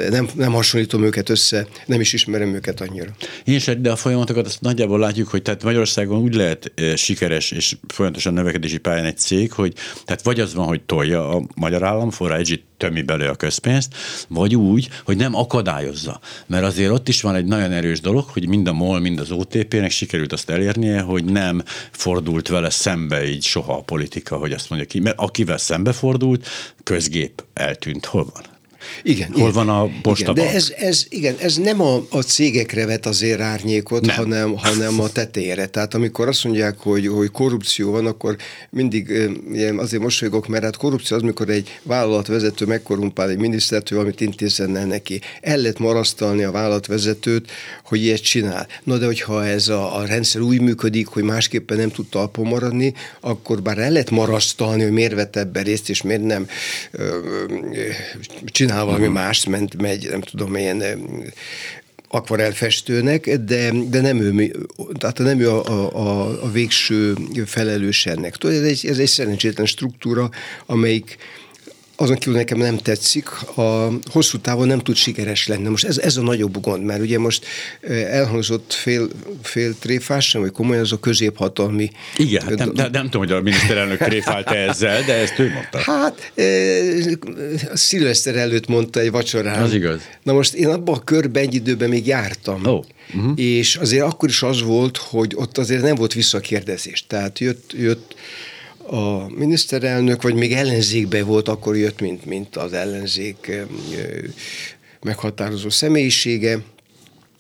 [0.10, 3.16] nem, nem hasonlítom őket össze, nem is ismerem őket annyira.
[3.44, 7.76] Én sem, de a folyamatokat azt nagyjából látjuk, hogy tehát Magyarországon úgy lehet sikeres és
[7.88, 9.74] folyamatosan növekedési pályán egy cég, hogy
[10.06, 13.96] tehát vagy az van, hogy tolja a magyar állam, forrá egy tömi belő a közpénzt,
[14.28, 16.20] vagy úgy, hogy nem akadályozza.
[16.46, 19.32] Mert azért ott is van egy nagyon erős dolog, hogy mind a MOL, mind az
[19.32, 24.70] OTP-nek sikerült azt elérnie, hogy nem fordult vele szembe így soha a politika, hogy azt
[24.70, 26.48] mondja ki, mert akivel szembe fordult,
[26.84, 28.06] közgép eltűnt.
[28.06, 28.57] Hol van?
[29.04, 29.28] Igen.
[29.32, 30.34] Hol igen, van a posta?
[30.34, 34.16] De ez, ez, igen, ez nem a, a cégekre vet azért árnyékot, nem.
[34.16, 35.66] hanem, hanem a tetejére.
[35.66, 38.36] Tehát amikor azt mondják, hogy, hogy korrupció van, akkor
[38.70, 39.30] mindig
[39.78, 44.70] azért mosolygok, mert hát korrupció az, amikor egy vállalatvezető megkorrumpál egy minisztert, hogy valamit intézzen
[44.70, 45.22] neki.
[45.42, 47.52] El lehet marasztalni a vállalatvezetőt,
[47.84, 48.68] hogy ilyet csinál.
[48.84, 52.94] Na de hogyha ez a, a rendszer úgy működik, hogy másképpen nem tud talpon maradni,
[53.22, 56.48] akkor bár el lehet marasztalni, hogy miért vett ebben részt, és miért nem
[58.46, 59.24] csinál csinál valami uh-huh.
[59.24, 60.84] mást, ment, megy, nem tudom, milyen
[62.10, 64.56] akvarelfestőnek, de, de nem ő,
[65.00, 68.36] tehát nem ő a, a, a végső felelős ennek.
[68.36, 70.30] Tudod, ez egy, ez egy szerencsétlen struktúra,
[70.66, 71.18] amelyik
[72.00, 75.68] azon kívül nekem nem tetszik, a hosszú távon nem tud sikeres lenni.
[75.68, 77.46] Most ez, ez a nagyobb gond, mert ugye most
[78.10, 79.08] elhangzott fél,
[79.42, 81.92] fél tréfásan, vagy komolyan az a középhatalmi...
[82.18, 85.78] Igen, hát nem, nem, nem tudom, hogy a miniszterelnök tréfált ezzel, de ezt ő mondta.
[85.78, 86.44] Hát, e,
[87.74, 89.62] szilveszter előtt mondta egy vacsorán.
[89.62, 90.02] Az igaz.
[90.24, 92.66] Na most én abban a körben egy időben még jártam.
[92.66, 92.84] Oh.
[93.16, 93.32] Uh-huh.
[93.36, 97.08] És azért akkor is az volt, hogy ott azért nem volt visszakérdezés.
[97.08, 98.16] Tehát jött, jött
[98.90, 103.52] a miniszterelnök, vagy még ellenzékben volt, akkor jött, mint, mint az ellenzék
[105.02, 106.60] meghatározó személyisége,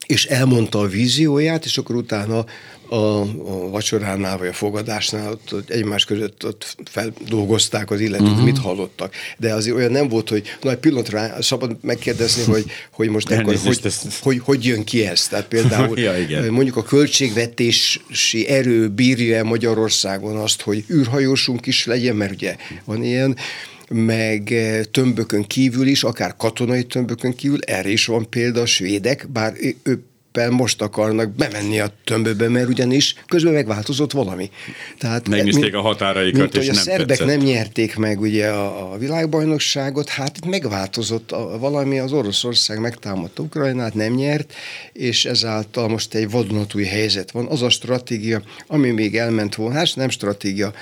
[0.08, 2.46] és elmondta a vízióját, és akkor utána
[2.90, 8.44] a, a vacsoránál vagy a fogadásnál ott, ott egymás között ott feldolgozták az illetőt, uh-huh.
[8.44, 9.14] mit hallottak.
[9.38, 13.80] De azért olyan nem volt, hogy nagy pillanatra szabad megkérdezni, hogy, hogy most akkor hogy,
[13.84, 14.20] ezt...
[14.22, 15.28] hogy, hogy jön ki ez.
[15.28, 16.50] Tehát például ja, igen.
[16.50, 23.38] mondjuk a költségvetési erő bírja Magyarországon azt, hogy űrhajósunk is legyen, mert ugye van ilyen,
[23.90, 24.54] meg
[24.92, 30.04] tömbökön kívül is, akár katonai tömbökön kívül, erre is van példa a svédek, bár ő
[30.38, 34.50] éppen most akarnak bemenni a tömböbe, mert ugyanis közben megváltozott valami.
[34.98, 37.28] Tehát, Megnézték a határaikat, mint, és hogy nem a szerbek tetszett.
[37.28, 43.42] nem nyerték meg ugye a, a világbajnokságot, hát itt megváltozott a, valami, az Oroszország megtámadta
[43.42, 44.54] Ukrajnát, nem nyert,
[44.94, 47.46] és ezáltal most egy vadonatúj helyzet van.
[47.46, 50.74] Az a stratégia, ami még elment volna, hát nem stratégia,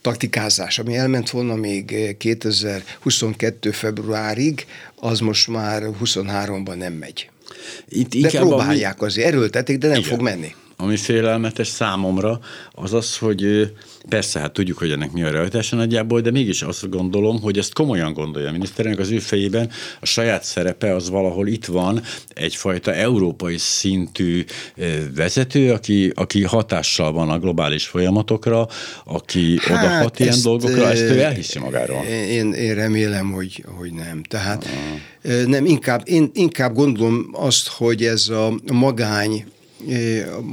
[0.00, 3.70] taktikázás, ami elment volna még 2022.
[3.70, 4.66] februárig,
[4.96, 7.30] az most már 23-ban nem megy.
[7.88, 9.08] Itt de próbálják ami...
[9.08, 10.08] azért, erőltetik, de nem Igen.
[10.10, 10.54] fog menni.
[10.80, 12.40] Ami félelmetes számomra,
[12.72, 13.72] az az, hogy
[14.08, 17.72] persze, hát tudjuk, hogy ennek mi a realitása nagyjából, de mégis azt gondolom, hogy ezt
[17.72, 19.70] komolyan gondolja a miniszterelnök az ő fejében.
[20.00, 24.44] A saját szerepe az valahol itt van, egyfajta európai szintű
[25.14, 28.68] vezető, aki, aki hatással van a globális folyamatokra,
[29.04, 32.04] aki hát odahat ilyen dolgokra, ezt ő elhiszi magáról.
[32.04, 34.22] Én, én remélem, hogy, hogy nem.
[34.22, 34.66] Tehát
[35.24, 35.44] ah.
[35.44, 39.44] nem, inkább, én inkább gondolom azt, hogy ez a magány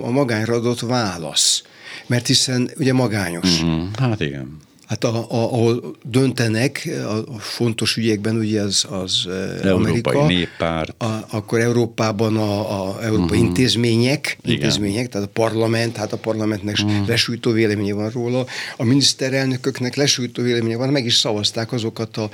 [0.02, 1.64] a magányra adott válasz.
[2.08, 3.62] Mert hiszen ugye magányos.
[3.62, 3.88] Uh-huh.
[4.00, 4.58] Hát igen.
[4.88, 6.90] Hát a, a, ahol döntenek
[7.36, 10.26] a fontos ügyekben, ugye az, az Európai Amerika.
[10.26, 11.04] Néppárt.
[11.04, 13.46] A, akkor Európában a, a európai uh-huh.
[13.46, 14.56] intézmények, Igen.
[14.56, 17.08] intézmények, tehát a parlament, hát a parlamentnek uh-huh.
[17.08, 18.46] lesújtó véleménye van róla,
[18.78, 22.30] a miniszterelnököknek lesújtó véleménye van, meg is szavazták azokat a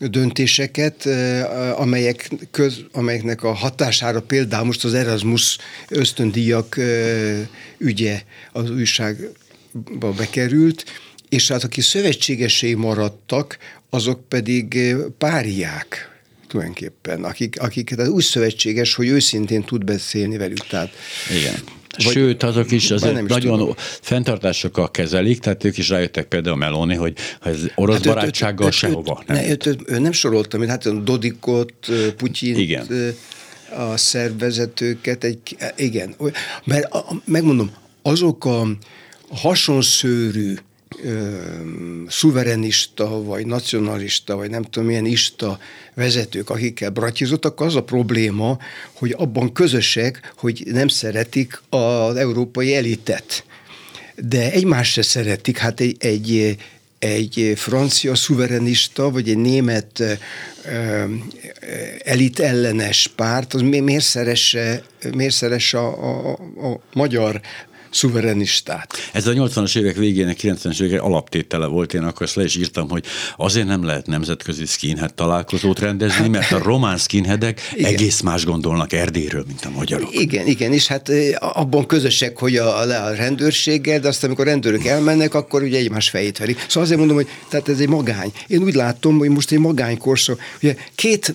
[0.00, 1.08] döntéseket,
[1.76, 5.58] amelyek köz, amelyeknek a hatására például most az Erasmus
[5.88, 6.76] ösztöndíjak
[7.78, 10.84] ügye az újságba bekerült,
[11.28, 13.58] és hát aki szövetségesei maradtak,
[13.90, 20.66] azok pedig páriák tulajdonképpen, akik, akik tehát úgy szövetséges, hogy őszintén tud beszélni velük.
[20.66, 20.90] Tehát,
[21.40, 21.54] Igen.
[22.04, 23.74] Vagy, Sőt, azok is azért nem is nagyon tudom.
[23.78, 29.22] fenntartásokkal kezelik, tehát ők is rájöttek például Meloni, hogy ez orosz hát barátsággal őt, sehova
[29.26, 29.36] nem.
[29.36, 31.72] Ne, őt, őt, őt nem soroltam, mint hát Dodikot,
[32.16, 32.86] Putyint, igen.
[33.76, 35.38] a szervezetőket, egy,
[35.76, 36.14] igen,
[36.64, 36.88] mert
[37.24, 37.70] megmondom,
[38.02, 38.66] azok a
[39.30, 40.54] hasonszőrű
[41.02, 41.38] ö,
[42.08, 45.58] szuverenista, vagy nacionalista, vagy nem tudom milyen ista
[45.94, 48.58] vezetők, akikkel bratizottak, az a probléma,
[48.92, 53.44] hogy abban közösek, hogy nem szeretik az európai elitet.
[54.16, 55.58] De egymást se szeretik.
[55.58, 56.56] Hát egy, egy
[56.98, 60.18] egy francia szuverenista, vagy egy német
[62.04, 64.82] elit ellenes párt, az miért szeresse,
[65.12, 66.32] miért szeresse a, a,
[66.68, 67.40] a magyar
[67.90, 68.94] szuverenistát.
[69.12, 72.88] Ez a 80-as évek végének, 90-es évek alaptétele volt, én akkor ezt le is írtam,
[72.88, 73.04] hogy
[73.36, 77.92] azért nem lehet nemzetközi skinhead találkozót rendezni, mert a román skinheadek igen.
[77.92, 80.14] egész más gondolnak Erdélyről, mint a magyarok.
[80.14, 84.50] Igen, igen, és hát abban közösek, hogy a, a, a rendőrséggel, de aztán amikor a
[84.50, 86.58] rendőrök elmennek, akkor ugye egymás fejét verik.
[86.68, 88.32] Szóval azért mondom, hogy tehát ez egy magány.
[88.46, 91.34] Én úgy látom, hogy most egy magány korszak, ugye két,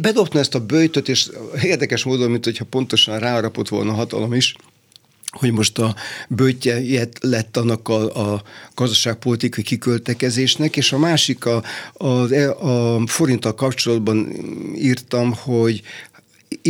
[0.00, 1.28] bedobna ezt a bőjtöt, és
[1.62, 4.54] érdekes módon, mint hogyha pontosan ráarapott volna a hatalom is,
[5.30, 5.94] hogy most a
[6.28, 8.42] bőtje lett annak a, a
[8.74, 11.62] gazdaságpolitikai kiköltekezésnek, és a másik a,
[11.92, 12.34] a,
[12.66, 14.32] a forinttal kapcsolatban
[14.76, 15.82] írtam, hogy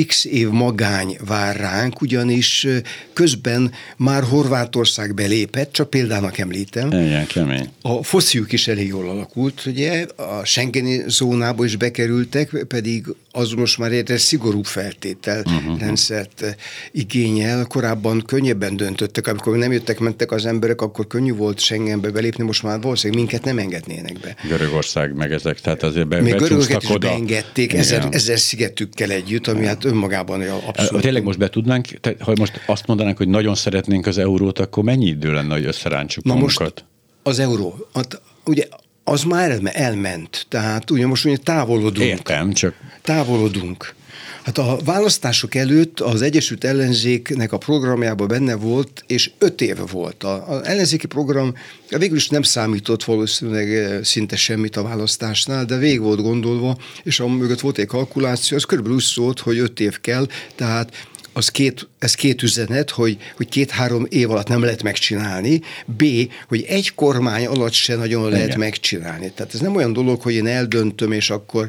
[0.06, 2.66] x év magány vár ránk, ugyanis
[3.12, 6.86] közben már Horvátország belépett, csak példának említem.
[6.86, 7.68] Igen, kemény.
[7.82, 13.78] A fossziuk is elég jól alakult, ugye, a Schengeni zónába is bekerültek, pedig az most
[13.78, 15.80] már egy szigorú feltétel uh-huh.
[15.80, 16.56] rendszert
[16.92, 17.64] igényel.
[17.64, 22.62] Korábban könnyebben döntöttek, amikor nem jöttek, mentek az emberek, akkor könnyű volt Schengenbe belépni, most
[22.62, 24.36] már valószínűleg minket nem engednének be.
[24.48, 29.66] Görögország meg ezek, tehát azért be, Még görögöket is beengedték ezer, ezer szigetükkel együtt, ami
[29.70, 31.02] hát önmagában abszolút.
[31.02, 31.86] Tényleg most be tudnánk,
[32.18, 36.24] ha most azt mondanánk, hogy nagyon szeretnénk az eurót, akkor mennyi idő lenne, hogy összerántsuk
[36.24, 36.58] Na magunkat?
[36.58, 36.84] most
[37.22, 38.64] az euró, hát ugye
[39.04, 40.46] az már elment.
[40.48, 42.08] Tehát ugye most ugye távolodunk.
[42.08, 42.74] Értem, csak...
[43.02, 43.94] Távolodunk.
[44.42, 50.24] Hát a választások előtt az Egyesült Ellenzéknek a programjában benne volt, és öt év volt.
[50.24, 51.54] Az ellenzéki program
[51.88, 57.20] végül is nem számított valószínűleg eh, szinte semmit a választásnál, de végig volt gondolva, és
[57.20, 61.48] a mögött volt egy kalkuláció, az körülbelül úgy szólt, hogy öt év kell, tehát az
[61.48, 66.04] két, ez két üzenet, hogy, hogy két-három év alatt nem lehet megcsinálni, B,
[66.48, 68.58] hogy egy kormány alatt se nagyon lehet Igen.
[68.58, 69.32] megcsinálni.
[69.34, 71.68] Tehát ez nem olyan dolog, hogy én eldöntöm, és akkor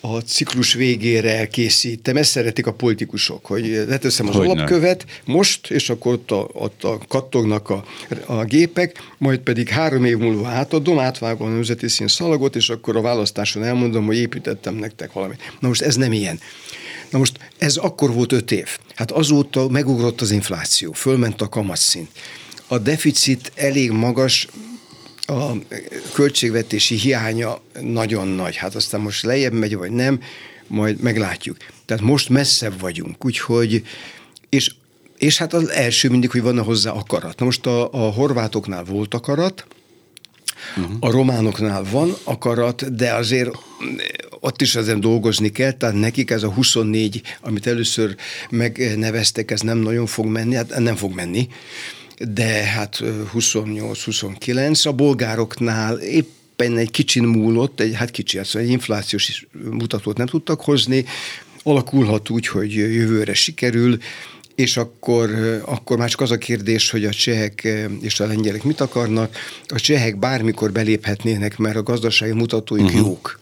[0.00, 2.16] a ciklus végére elkészítem.
[2.16, 6.84] Ezt szeretik a politikusok, hogy leteszem az hogy alapkövet most, és akkor ott, a, ott
[6.84, 7.84] a kattognak a,
[8.26, 12.96] a gépek, majd pedig három év múlva átadom, átvágom a nemzeti szín szalagot, és akkor
[12.96, 15.40] a választáson elmondom, hogy építettem nektek valamit.
[15.60, 16.40] Na most ez nem ilyen.
[17.10, 18.78] Na most ez akkor volt öt év.
[18.94, 22.10] Hát azóta megugrott az infláció, fölment a kamatszint.
[22.66, 24.48] A deficit elég magas,
[25.28, 25.52] a
[26.12, 28.56] költségvetési hiánya nagyon nagy.
[28.56, 30.20] Hát aztán most lejjebb megy, vagy nem,
[30.66, 31.56] majd meglátjuk.
[31.84, 33.82] Tehát most messzebb vagyunk, úgyhogy,
[34.48, 34.74] és,
[35.18, 37.38] és hát az első mindig, hogy van-e hozzá akarat.
[37.38, 39.66] Na most a, a horvátoknál volt akarat,
[40.76, 40.96] Uh-huh.
[41.00, 43.50] A románoknál van akarat, de azért
[44.40, 48.16] ott is ezen dolgozni kell, tehát nekik ez a 24, amit először
[48.50, 51.48] megneveztek, ez nem nagyon fog menni, hát nem fog menni,
[52.18, 53.02] de hát
[53.34, 60.26] 28-29, a bolgároknál éppen egy kicsin múlott, egy, hát kicsi, hát egy inflációs mutatót nem
[60.26, 61.04] tudtak hozni,
[61.62, 63.98] alakulhat úgy, hogy jövőre sikerül,
[64.54, 65.30] és akkor,
[65.64, 67.68] akkor már csak az a kérdés, hogy a csehek
[68.00, 69.36] és a lengyelek mit akarnak.
[69.66, 73.00] A csehek bármikor beléphetnének, mert a gazdasági mutatóik uh-huh.
[73.00, 73.40] jók.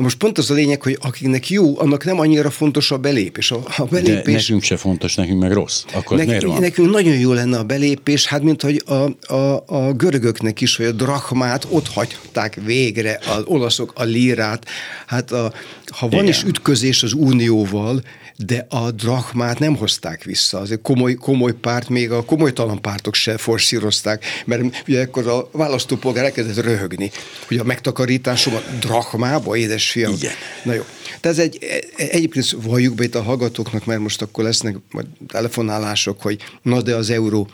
[0.00, 3.50] Na most pont az a lényeg, hogy akiknek jó, annak nem annyira fontos a belépés.
[3.50, 5.84] A, a belépés De nekünk se fontos, nekünk meg rossz.
[5.92, 6.60] Akkor nek, miért van?
[6.60, 10.86] Nekünk nagyon jó lenne a belépés, hát mint hogy a, a, a görögöknek is, hogy
[10.86, 14.66] a drachmát ott hagyták végre, az olaszok a lírát.
[15.06, 15.52] Hát a,
[15.86, 16.26] ha van Igen.
[16.26, 18.02] is ütközés az unióval,
[18.46, 20.58] de a drachmát nem hozták vissza.
[20.58, 25.48] Az egy komoly, komoly párt, még a komolytalan pártok se forszírozták, mert ugye akkor a
[25.52, 27.10] választópolgár elkezdett röhögni,
[27.46, 30.12] hogy a megtakarításom a drachmába, édesfiam.
[30.12, 30.32] Igen.
[30.64, 30.82] Na jó.
[31.20, 31.58] Tehát ez egy,
[31.96, 36.94] egyébként valljuk be itt a hallgatóknak, mert most akkor lesznek majd telefonálások, hogy na de
[36.94, 37.48] az euró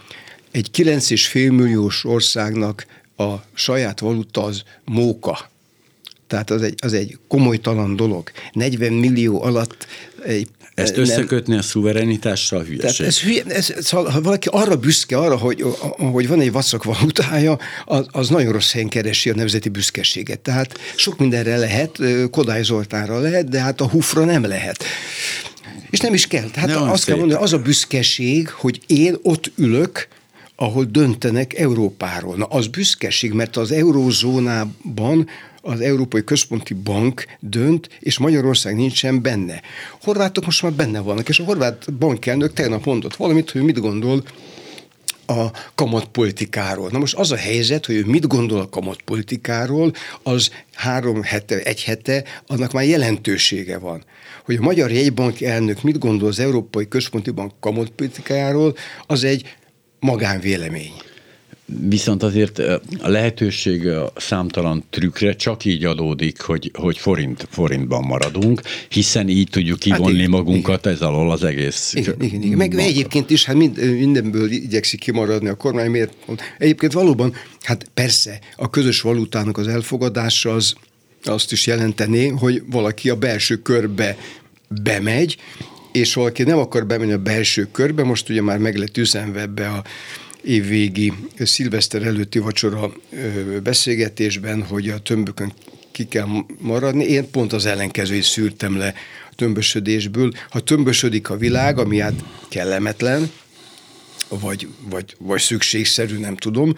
[0.50, 5.50] egy 9,5 milliós országnak a saját valuta az móka.
[6.26, 8.30] Tehát az egy, az egy komolytalan dolog.
[8.52, 9.86] 40 millió alatt
[10.24, 11.58] egy ezt összekötni nem.
[11.58, 12.80] a szuverenitással hülyeség.
[12.80, 15.64] Tehát ez, hülye, ez, szóval, ha valaki arra büszke, arra, hogy,
[15.96, 20.40] hogy van egy vacak valutája, az, az nagyon rossz helyen keresi a nemzeti büszkeséget.
[20.40, 21.98] Tehát sok mindenre lehet,
[22.30, 24.84] Kodály Zoltánra lehet, de hát a hufra nem lehet.
[25.90, 26.50] És nem is kell.
[26.50, 27.06] Tehát azt szép.
[27.06, 30.08] kell mondani, az a büszkeség, hogy én ott ülök,
[30.56, 32.36] ahol döntenek Európáról.
[32.36, 35.28] Na, az büszkeség, mert az eurózónában
[35.66, 39.60] az Európai Központi Bank dönt, és Magyarország nincsen benne.
[40.02, 44.22] Horvátok most már benne vannak, és a horvát bankelnök tegnap mondott valamit, hogy mit gondol
[45.26, 46.88] a kamatpolitikáról.
[46.92, 51.82] Na most az a helyzet, hogy ő mit gondol a kamatpolitikáról, az három hete, egy
[51.82, 54.04] hete, annak már jelentősége van.
[54.44, 58.76] Hogy a Magyar Jegybank elnök mit gondol az Európai Központi Bank kamatpolitikájáról,
[59.06, 59.56] az egy
[60.00, 60.92] magánvélemény.
[61.66, 62.58] Viszont azért
[62.98, 69.48] a lehetőség a számtalan trükkre csak így adódik, hogy, hogy forint, forintban maradunk, hiszen így
[69.50, 70.92] tudjuk kivonni hát igen, magunkat igen.
[70.92, 71.94] ez alól az egész.
[71.94, 72.56] Igen, igen, igen.
[72.56, 76.12] Meg egyébként is, hát mind, mindenből igyekszik kimaradni a kormány, miért?
[76.58, 80.74] Egyébként valóban, hát persze, a közös valutának az elfogadása az
[81.22, 84.16] azt is jelentené, hogy valaki a belső körbe
[84.82, 85.36] bemegy,
[85.92, 89.68] és valaki nem akar bemenni a belső körbe, most ugye már meg lett üzenve ebbe
[89.68, 89.84] a
[90.46, 92.92] évvégi szilveszter előtti vacsora
[93.62, 95.52] beszélgetésben, hogy a tömbökön
[95.92, 96.26] ki kell
[96.58, 97.04] maradni.
[97.04, 98.94] Én pont az ellenkezőjét szűrtem le
[99.30, 100.32] a tömbösödésből.
[100.50, 103.30] Ha tömbösödik a világ, ami hát kellemetlen,
[104.28, 106.74] vagy, vagy, vagy szükségszerű, nem tudom,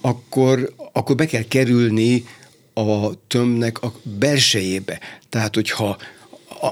[0.00, 2.24] akkor, akkor be kell kerülni
[2.74, 5.00] a tömbnek a belsejébe.
[5.28, 5.98] Tehát, hogyha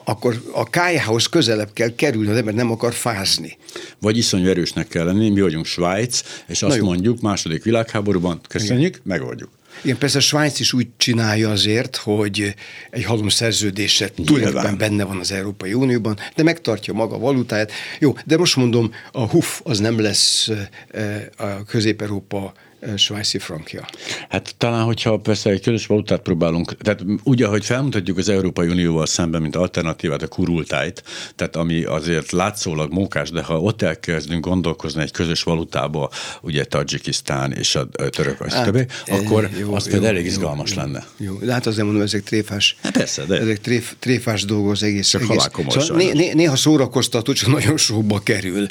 [0.04, 3.56] akkor a kájához közelebb kell kerülni, az ember nem akar fázni.
[4.00, 9.00] Vagy iszonyú erősnek kell lenni, mi vagyunk Svájc, és azt mondjuk második világháborúban, köszönjük, Igen.
[9.04, 9.50] megoldjuk.
[9.82, 12.54] Igen, persze a Svájc is úgy csinálja azért, hogy
[12.90, 17.72] egy halom szerződése tulajdonképpen benne van az Európai Unióban, de megtartja maga valutáját.
[17.98, 20.50] Jó, de most mondom, a HUF az nem lesz
[20.90, 22.52] eh, a Közép-Európa
[22.96, 23.86] svájci frankja.
[24.28, 29.06] Hát talán, hogyha persze egy közös valutát próbálunk, tehát úgy, ahogy felmutatjuk az Európai Unióval
[29.06, 31.02] szemben, mint alternatívát a kurultájt,
[31.34, 36.10] tehát ami azért látszólag mókás, de ha ott elkezdünk gondolkozni egy közös valutába,
[36.40, 41.06] ugye Tajikisztán és a török, hát, többi, akkor jó, az például elég izgalmas jó, lenne.
[41.16, 43.38] Jó, de hát azért mondom, ezek tréfás, hát persze, de...
[43.38, 45.08] ezek tréf, tréfás dolgok az egész.
[45.08, 45.48] Csak egész.
[45.68, 48.66] Szóval né, né, néha szórakoztató, csak nagyon sokba kerül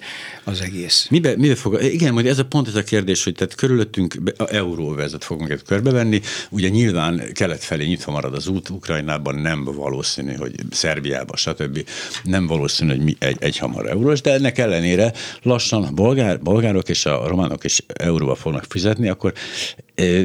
[0.48, 1.08] az egész.
[1.10, 4.34] Mibe, mibe fog, igen, majd ez a pont ez a kérdés, hogy tehát körülött előttünk
[4.38, 6.22] a euróvezet fog minket körbevenni.
[6.50, 11.88] Ugye nyilván kelet felé nyitva marad az út, Ukrajnában nem valószínű, hogy Szerbiában, stb.
[12.24, 16.90] nem valószínű, hogy mi egy, egy hamar eurós, de ennek ellenére lassan a bolgár, bolgárok
[16.90, 19.34] és a románok is euróba fognak fizetni, akkor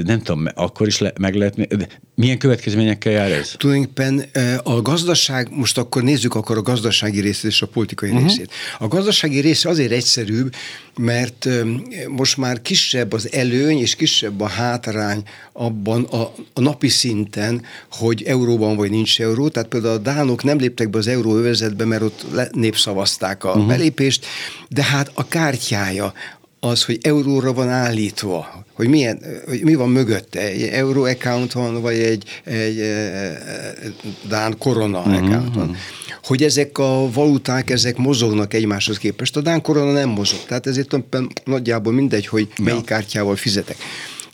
[0.04, 3.54] nem tudom, akkor is le, meg lehet, de milyen következményekkel jár ez?
[3.56, 4.24] Tulajdonképpen
[4.62, 8.26] a gazdaság, most akkor nézzük akkor a gazdasági részét és a politikai uh-huh.
[8.26, 8.50] részét.
[8.78, 10.54] A gazdasági része azért egyszerűbb,
[10.96, 11.48] mert
[12.08, 15.22] most már kisebb az előny és kisebb a hátrány
[15.52, 19.48] abban a, a napi szinten, hogy euróban vagy nincs euró.
[19.48, 23.66] Tehát például a dánok nem léptek be az euróövezetbe, mert ott népszavazták a uh-huh.
[23.66, 24.26] belépést,
[24.68, 26.12] de hát a kártyája,
[26.64, 31.80] az, hogy euróra van állítva, hogy, milyen, hogy mi van mögötte, egy euro account van,
[31.80, 33.94] vagy egy, egy, egy
[34.28, 35.14] Dán korona uh-huh.
[35.14, 35.76] account van.
[36.22, 39.36] Hogy ezek a valuták, ezek mozognak egymáshoz képest.
[39.36, 40.96] A Dán korona nem mozog, tehát ezért
[41.44, 43.76] nagyjából mindegy, hogy melyik kártyával fizetek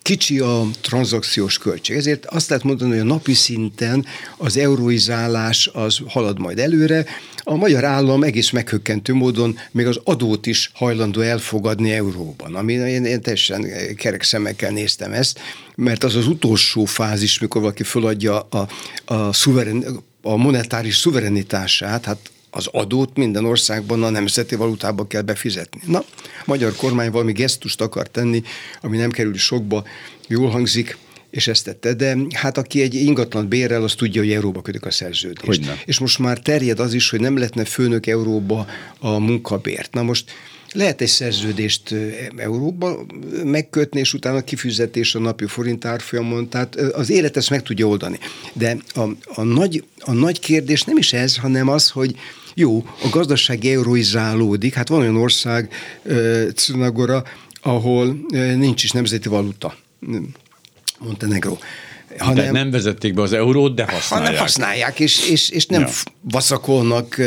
[0.03, 1.97] kicsi a tranzakciós költség.
[1.97, 4.07] Ezért azt lehet mondani, hogy a napi szinten
[4.37, 7.05] az euróizálás az halad majd előre.
[7.43, 13.05] A magyar állam egész meghökkentő módon még az adót is hajlandó elfogadni euróban, ami én,
[13.05, 15.39] én teljesen kerek szemekkel néztem ezt,
[15.75, 18.69] mert az az utolsó fázis, mikor valaki föladja a,
[19.05, 19.85] a, szuveren,
[20.23, 22.19] a monetáris szuverenitását, hát
[22.51, 25.81] az adót minden országban a nemzeti valutába kell befizetni.
[25.87, 26.05] Na, a
[26.45, 28.43] magyar kormány valami gesztust akar tenni,
[28.81, 29.85] ami nem kerül sokba,
[30.29, 30.97] jól hangzik,
[31.31, 34.91] és ezt tette, de hát aki egy ingatlan bérel, az tudja, hogy euróba kötik a
[34.91, 35.47] szerződést.
[35.47, 35.83] Hogyne.
[35.85, 38.67] És most már terjed az is, hogy nem lehetne főnök euróba
[38.99, 39.93] a munkabért.
[39.93, 40.31] Na most
[40.73, 41.95] lehet egy szerződést
[42.37, 43.07] euróba
[43.45, 48.19] megkötni, és utána kifizetés a napi forint árfolyamon, tehát az élet ezt meg tudja oldani.
[48.53, 49.03] De a,
[49.35, 52.15] a, nagy, a nagy kérdés nem is ez, hanem az, hogy
[52.55, 55.73] jó, a gazdaság euroizálódik, hát van olyan ország,
[56.55, 57.25] Cunagora,
[57.63, 58.27] ahol
[58.57, 59.77] nincs is nemzeti valuta.
[60.99, 61.59] Montenegro
[62.19, 64.27] hanem, de nem vezették be az eurót, de használják.
[64.27, 65.89] Hanem használják, és, és, és nem ja.
[66.21, 67.21] vaszakolnak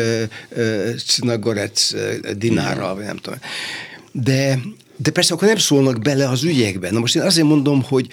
[1.05, 3.39] Cinagorec uh, uh, dinárral, vagy nem tudom.
[4.11, 4.59] De
[5.01, 6.91] de persze akkor nem szólnak bele az ügyekbe.
[6.91, 8.07] Na most én azért mondom, hogy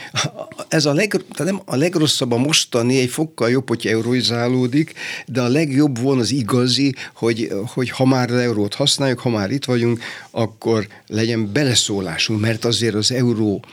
[0.68, 4.92] ez a, leg, tehát nem a legrosszabb a mostani, egy fokkal jobb, hogy euroizálódik,
[5.26, 9.50] de a legjobb volna az igazi, hogy, hogy ha már az eurót használjuk, ha már
[9.50, 10.00] itt vagyunk,
[10.31, 13.64] akkor legyen beleszólásunk, mert azért az euró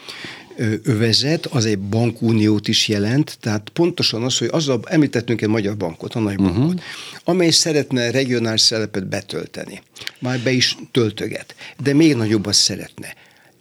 [0.83, 5.77] övezet, az egy bankuniót is jelent, tehát pontosan az, hogy az a, említettünk egy magyar
[5.77, 6.81] bankot, a nagy bankot, uh-huh.
[7.23, 9.81] amely szeretne regionális szerepet betölteni.
[10.19, 13.15] Már be is töltöget, de még nagyobbat szeretne.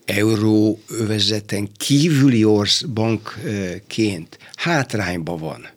[0.05, 5.68] Euróövezeten kívüli orsz bankként hátrányba van.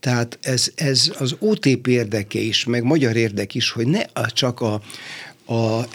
[0.00, 4.82] Tehát ez, ez az OTP érdeke is, meg magyar érdek is, hogy ne csak a,
[5.46, 5.86] a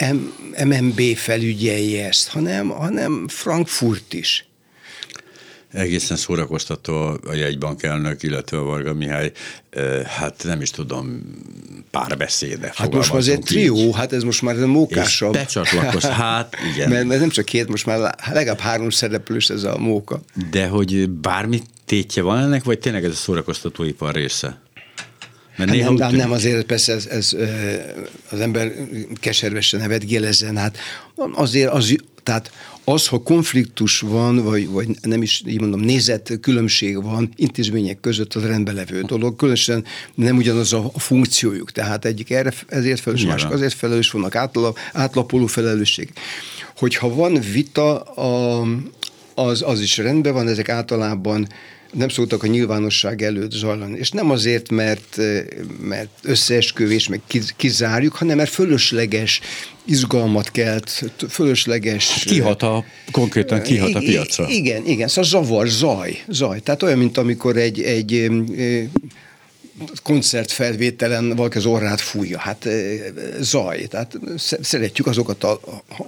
[0.66, 4.49] MNB felügyelje ezt, hanem, hanem Frankfurt is
[5.74, 9.32] egészen szórakoztató a jegybank elnök, illetve a Varga Mihály,
[10.06, 11.22] hát nem is tudom,
[11.92, 12.74] párbeszéde.
[12.76, 15.34] Hát most már egy trió, hát ez most már mókásabb.
[15.34, 16.90] És becsatlakoz, hát igen.
[16.90, 20.22] mert, mert nem csak két, most már legalább három szereplős ez a móka.
[20.52, 24.62] De hogy bármi tétje van ennek, vagy tényleg ez a szórakoztatóipar része?
[25.58, 27.36] Mert hát néha nem, nem, azért persze ez, ez,
[28.30, 28.72] az ember
[29.20, 30.78] keservesen nevetgél ezen, hát
[31.34, 32.52] azért az, tehát
[32.84, 38.34] az, ha konfliktus van, vagy, vagy nem is így mondom, nézett különbség van intézmények között,
[38.34, 43.26] az rendben levő dolog, különösen nem ugyanaz a, a funkciójuk, tehát egyik erre, ezért felelős,
[43.26, 46.12] másik azért felelős, vannak átlap, átlapoló felelősség.
[46.78, 48.66] Hogyha van vita, a,
[49.36, 51.48] az, az is rendben van, ezek általában
[51.94, 53.98] nem szoktak a nyilvánosság előtt zajlani.
[53.98, 55.18] És nem azért, mert,
[55.82, 57.22] mert összeesküvés, meg
[57.56, 59.40] kizárjuk, hanem mert fölösleges
[59.86, 62.14] izgalmat kelt, fölösleges...
[62.14, 64.48] Hát kihat a, konkrétan kihat a piacra.
[64.50, 66.60] Igen, igen, szóval zavar, zaj, zaj.
[66.60, 68.32] Tehát olyan, mint amikor egy, egy
[70.04, 72.40] koncertfelvételen valaki az orrát fújja.
[72.40, 72.68] Hát
[73.40, 73.86] zaj.
[73.86, 74.20] Tehát
[74.62, 75.60] szeretjük azokat a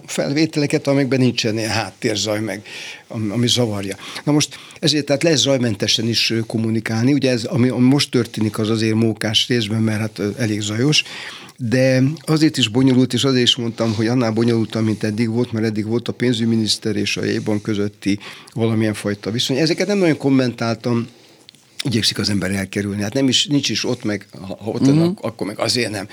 [0.06, 2.62] felvételeket, amikben nincsen ilyen háttérzaj meg,
[3.08, 3.96] ami zavarja.
[4.24, 7.14] Na most ezért tehát lesz zajmentesen is kommunikálni.
[7.14, 11.04] Ugye ez, ami most történik, az azért mókás részben, mert hát elég zajos,
[11.58, 15.66] de azért is bonyolult, és azért is mondtam, hogy annál bonyolultabb, mint eddig volt, mert
[15.66, 18.20] eddig volt a pénzügyminiszter és a jegyban közötti
[18.54, 19.58] valamilyen fajta viszony.
[19.58, 21.08] Ezeket nem nagyon kommentáltam,
[21.84, 23.02] igyekszik az ember elkerülni.
[23.02, 25.04] Hát nem is, nincs is ott meg, ha ott uh-huh.
[25.04, 26.08] Ak- akkor meg azért nem.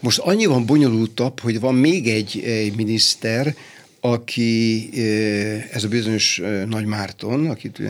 [0.00, 3.54] Most annyi van bonyolultabb, hogy van még egy, egy miniszter,
[4.00, 4.88] aki,
[5.72, 7.82] ez a bizonyos Nagy Márton, akit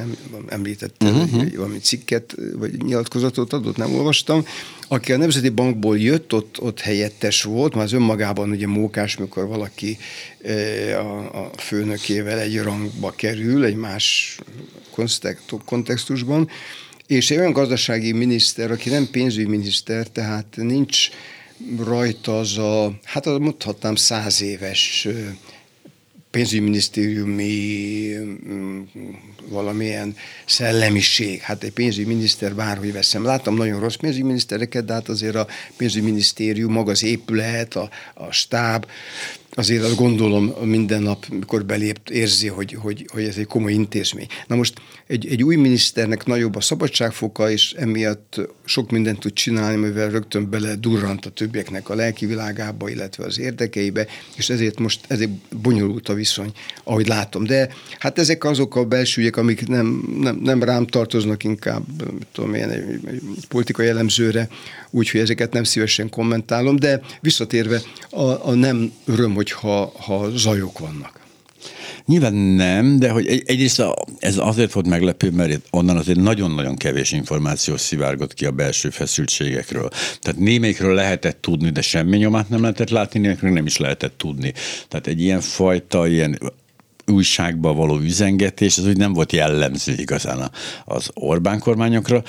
[0.49, 1.55] említette, uh-huh.
[1.57, 4.45] valami cikket vagy nyilatkozatot adott, nem olvastam,
[4.89, 9.47] aki a Nemzeti Bankból jött, ott, ott helyettes volt, már az önmagában ugye mókás, mikor
[9.47, 9.99] valaki
[10.95, 14.39] a, a főnökével egy rangba kerül, egy más
[15.65, 16.49] kontextusban,
[17.09, 21.09] és egy olyan gazdasági miniszter, aki nem pénzügyminiszter, tehát nincs
[21.85, 25.09] rajta az a, hát mondhatnám száz éves
[26.31, 28.81] pénzügyminisztériumi mm,
[29.49, 31.41] valamilyen szellemiség.
[31.41, 33.25] Hát egy pénzügyminiszter bárhogy veszem.
[33.25, 35.47] Láttam nagyon rossz pénzügyminisztereket, de hát azért a
[35.77, 38.87] pénzügyminisztérium, maga az épület, a, a stáb,
[39.59, 44.27] azért azt gondolom minden nap, mikor belép, érzi, hogy, hogy, hogy ez egy komoly intézmény.
[44.47, 49.77] Na most egy, egy új miniszternek nagyobb a szabadságfoka, és emiatt sok mindent tud csinálni,
[49.77, 54.07] mivel rögtön bele durrant a többieknek a lelki világába, illetve az érdekeibe,
[54.37, 55.31] és ezért most ezért
[55.63, 56.53] bonyolult a viszony,
[56.85, 57.45] ahogy látom.
[57.45, 61.85] De hát ezek azok a belső amik nem, nem, nem rám tartoznak inkább,
[62.33, 64.49] tudom én, egy, egy politikai jellemzőre,
[64.91, 67.81] úgyhogy ezeket nem szívesen kommentálom, de visszatérve
[68.11, 71.19] a, a nem öröm, hogyha ha zajok vannak.
[72.09, 73.83] Nyilván nem, de hogy egy, egyrészt
[74.19, 79.89] ez azért volt meglepő, mert onnan azért nagyon-nagyon kevés információ szivárgott ki a belső feszültségekről.
[80.21, 84.53] Tehát némelyikről lehetett tudni, de semmi nyomát nem lehetett látni, némelyikről nem is lehetett tudni.
[84.89, 86.39] Tehát egy ilyen fajta, ilyen
[87.09, 90.51] újságba való üzengetés, az úgy nem volt jellemző igazán
[90.85, 92.23] az Orbán kormányokra,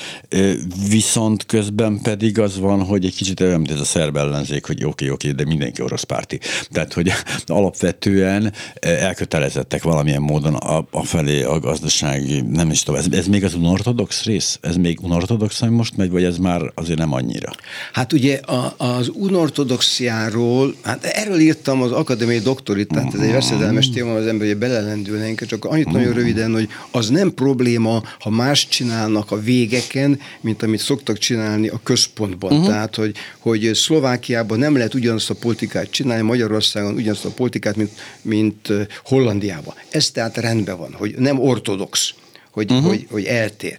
[0.90, 4.84] viszont közben pedig az van, hogy egy kicsit olyan, mint ez a szerb ellenzék, hogy
[4.84, 6.40] oké, oké, de mindenki orosz párti.
[6.72, 7.12] Tehát, hogy
[7.46, 13.44] alapvetően elkötelezettek valamilyen módon a, a felé a gazdasági, nem is tudom, ez, ez még
[13.44, 14.58] az unortodox rész?
[14.62, 17.52] Ez még unortodox, ami most megy, vagy ez már azért nem annyira?
[17.94, 23.90] Hát ugye a, az unortodoxiáról, hát erről írtam az akadémiai doktorit, tehát ez egy veszedelmes
[23.90, 26.16] téma, az ember ugye belelendülnénk, csak annyit nagyon mm.
[26.16, 31.80] röviden, hogy az nem probléma, ha más csinálnak a végeken, mint amit szoktak csinálni a
[31.84, 32.52] központban.
[32.52, 32.68] Uh-huh.
[32.68, 37.92] Tehát, hogy, hogy Szlovákiában nem lehet ugyanazt a politikát csinálni, Magyarországon ugyanazt a politikát, mint,
[38.22, 38.72] mint
[39.04, 39.74] Hollandiában.
[39.90, 42.14] Ez tehát rendben van, hogy nem ortodox,
[42.52, 42.88] hogy, uh-huh.
[42.88, 43.78] hogy, hogy eltér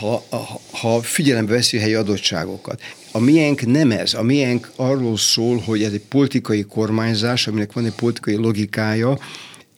[0.00, 2.80] ha, ha, ha figyelembe veszi a helyi adottságokat.
[3.12, 4.14] A miénk nem ez.
[4.14, 9.18] A miénk arról szól, hogy ez egy politikai kormányzás, aminek van egy politikai logikája,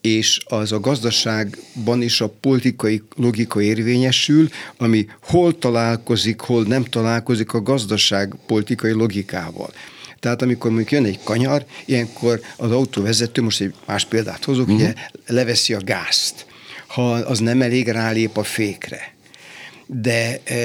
[0.03, 7.53] és az a gazdaságban is a politikai logika érvényesül, ami hol találkozik, hol nem találkozik
[7.53, 9.73] a gazdaság politikai logikával.
[10.19, 14.81] Tehát amikor mondjuk jön egy kanyar, ilyenkor az autóvezető, most egy más példát hozok, uh-huh.
[14.81, 14.95] ugye
[15.27, 16.47] leveszi a gázt.
[16.87, 19.15] Ha az nem elég, rálép a fékre.
[19.87, 20.57] De e,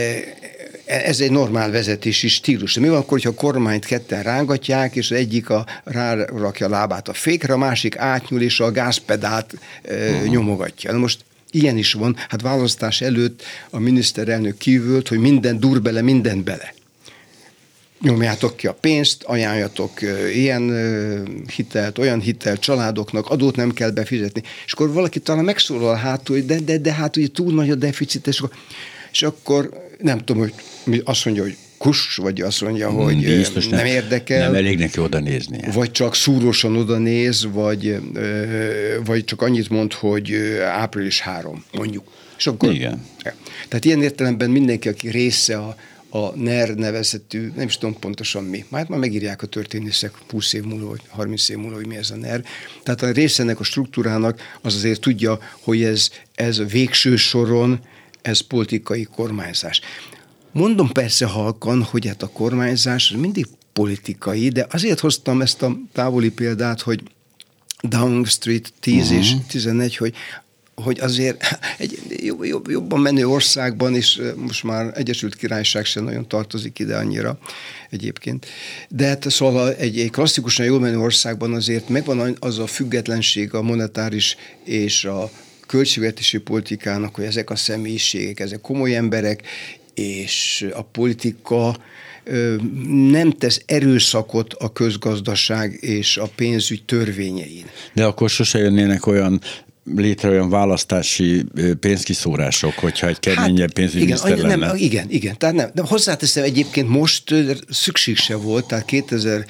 [0.87, 2.73] ez egy normál vezetési stílus.
[2.73, 6.69] De mi van akkor, hogyha a kormányt ketten rángatják, és az egyik a, rárakja a
[6.69, 10.27] lábát a fékre, a másik átnyúl, és a gázpedált e, uh-huh.
[10.27, 10.91] nyomogatja.
[10.91, 12.15] Na most ilyen is van.
[12.29, 16.73] Hát választás előtt a miniszterelnök kívült, hogy minden dur bele, minden bele.
[18.01, 19.91] nyomjátok ki a pénzt, ajánljatok
[20.33, 20.71] ilyen
[21.55, 24.41] hitelt, olyan hitelt családoknak, adót nem kell befizetni.
[24.65, 27.75] És akkor valaki talán megszólal hátul, hogy de, de, de hát ugye túl nagy a
[27.75, 28.57] deficit, és akkor,
[29.11, 29.69] és akkor
[30.01, 30.53] nem tudom, hogy
[31.03, 34.45] azt mondja, hogy kus, vagy azt mondja, hmm, hogy Biztos nem, nem érdekel.
[34.45, 35.59] Nem elég neki oda nézni.
[35.73, 37.99] Vagy csak szúrósan oda néz, vagy,
[39.05, 42.11] vagy csak annyit mond, hogy április három, mondjuk.
[42.37, 43.05] És akkor, Igen.
[43.67, 45.75] Tehát ilyen értelemben mindenki, aki része a,
[46.09, 50.63] a NER nevezetű, nem is tudom pontosan mi, majd már megírják a történészek 20 év
[50.63, 52.43] múlva, vagy 30 év múlva, hogy mi ez a NER.
[52.83, 57.79] Tehát a része ennek a struktúrának az azért tudja, hogy ez, ez végső soron,
[58.21, 59.81] ez politikai kormányzás.
[60.51, 66.31] Mondom persze halkan, hogy hát a kormányzás mindig politikai, de azért hoztam ezt a távoli
[66.31, 67.03] példát, hogy
[67.81, 69.17] Downing Street 10 uh-huh.
[69.17, 70.13] és 11, hogy
[70.83, 76.27] hogy azért egy jobb, jobb, jobban menő országban, és most már Egyesült Királyság sem nagyon
[76.27, 77.39] tartozik ide annyira
[77.89, 78.45] egyébként.
[78.89, 83.61] De hát szóval egy, egy klasszikusan jól menő országban azért megvan az a függetlenség a
[83.61, 85.31] monetáris és a
[85.67, 89.43] költségvetési politikának, hogy ezek a személyiségek, ezek komoly emberek,
[89.97, 91.77] és a politika
[93.09, 97.65] nem tesz erőszakot a közgazdaság és a pénzügy törvényein.
[97.93, 99.41] De akkor sose jönnének olyan
[99.95, 101.43] létre olyan választási
[101.79, 104.65] pénzkiszórások, hogyha egy keményebb hát, pénzügyminiszter igen, lenne.
[104.65, 105.37] Nem, igen, igen.
[105.37, 105.69] Tehát nem.
[105.73, 107.33] De hozzáteszem, egyébként most
[107.69, 109.47] szükség se volt, tehát 2020...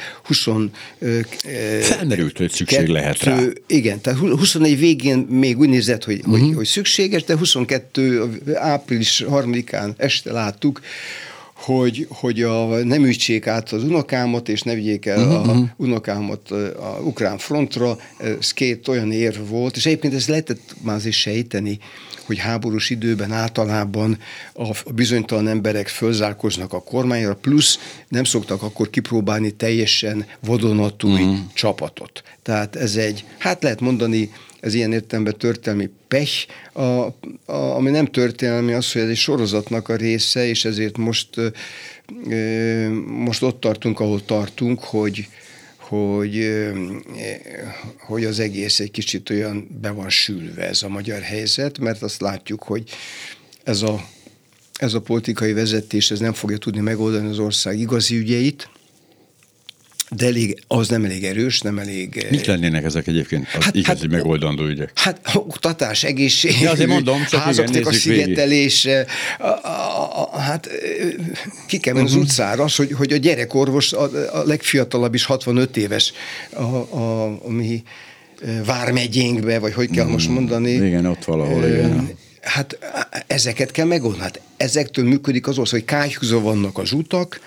[1.81, 3.39] Felmerült, hogy szükség kettő, lehet rá.
[3.67, 6.33] Igen, tehát 21 végén még úgy nézett, hogy, uh-huh.
[6.33, 6.55] hogy, mhm.
[6.55, 10.81] hogy szükséges, de 22 április 3-án este láttuk,
[11.57, 15.49] hogy, hogy a, nem ütsék át az unokámat, és ne vigyék el uh-huh.
[15.49, 15.63] a mhm.
[15.77, 17.97] unokámat a ukrán frontra.
[18.39, 21.79] Ez két olyan érv volt, és egyébként ezt lehetett már azért sejteni,
[22.27, 24.17] hogy háborús időben általában
[24.53, 31.37] a bizonytalan emberek fölzárkoznak a kormányra, plusz nem szoktak akkor kipróbálni teljesen vadonatúj uh-huh.
[31.53, 32.23] csapatot.
[32.43, 37.13] Tehát ez egy, hát lehet mondani, ez ilyen értelemben történelmi pech, a, a,
[37.45, 41.29] ami nem történelmi az, hogy ez egy sorozatnak a része, és ezért most,
[42.29, 45.27] e, most ott tartunk, ahol tartunk, hogy,
[45.87, 46.63] hogy,
[47.99, 52.21] hogy az egész egy kicsit olyan be van sülve ez a magyar helyzet, mert azt
[52.21, 52.83] látjuk, hogy
[53.63, 54.05] ez a,
[54.79, 58.69] ez a politikai vezetés ez nem fogja tudni megoldani az ország igazi ügyeit,
[60.09, 62.27] de elég, az nem elég erős, nem elég...
[62.29, 64.91] Mik lennének ezek egyébként az hát, igazi hát, megoldandó ügyek?
[64.95, 68.87] Hát oktatás, egészség, ja, azért mondom, csak házaknak igen, a szigetelés,
[69.39, 70.69] a, a, a, hát
[71.67, 72.09] ki kell uh-huh.
[72.09, 72.23] az mhm.
[72.23, 76.13] utcára, az, hogy, hogy a gyerekorvos, a, a legfiatalabb is 65 éves
[76.53, 77.83] a, a, a mi
[78.65, 80.11] vármegyénkbe, vagy hogy kell uh-huh.
[80.11, 80.71] most mondani.
[80.71, 82.09] Igen, ott valahol, uh, igen.
[82.41, 82.77] Hát
[83.27, 84.23] ezeket kell megoldani.
[84.23, 87.39] Hát ezektől működik az ország, hogy kájhúzva vannak az utak,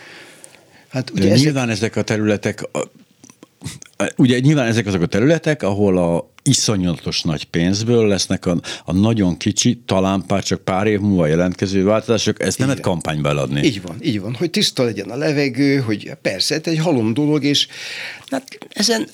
[0.91, 1.45] Hát ugye ezek...
[1.45, 2.68] Nyilván ezek a területek,
[4.16, 9.36] ugye nyilván ezek azok a területek, ahol a iszonyatos nagy pénzből lesznek a, a nagyon
[9.36, 13.62] kicsi, talán pár csak pár év múlva jelentkező változások, ezt nem lehet kampányba eladni.
[13.62, 17.45] Így van, így van, hogy tiszta legyen a levegő, hogy persze, ez egy halom dolog,
[17.45, 17.66] és
[18.30, 19.09] hát ezen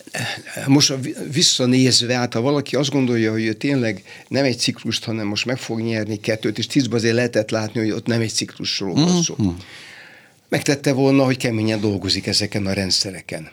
[0.66, 0.94] most
[1.32, 5.80] visszanézve, hát ha valaki azt gondolja, hogy tényleg nem egy ciklust, hanem most meg fog
[5.80, 9.34] nyerni kettőt, és tízben azért lehetett látni, hogy ott nem egy ciklusról van szó.
[9.42, 9.56] Mm-hmm
[10.48, 13.50] megtette volna, hogy keményen dolgozik ezeken a rendszereken.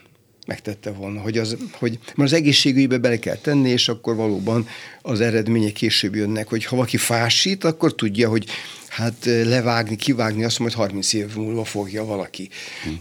[0.48, 4.68] Megtette volna, hogy, az, hogy mert az egészségügybe bele kell tenni, és akkor valóban
[5.02, 8.46] az eredmények később jönnek, hogy ha valaki fásít, akkor tudja, hogy
[8.88, 12.50] hát levágni, kivágni, azt hogy 30 év múlva fogja valaki.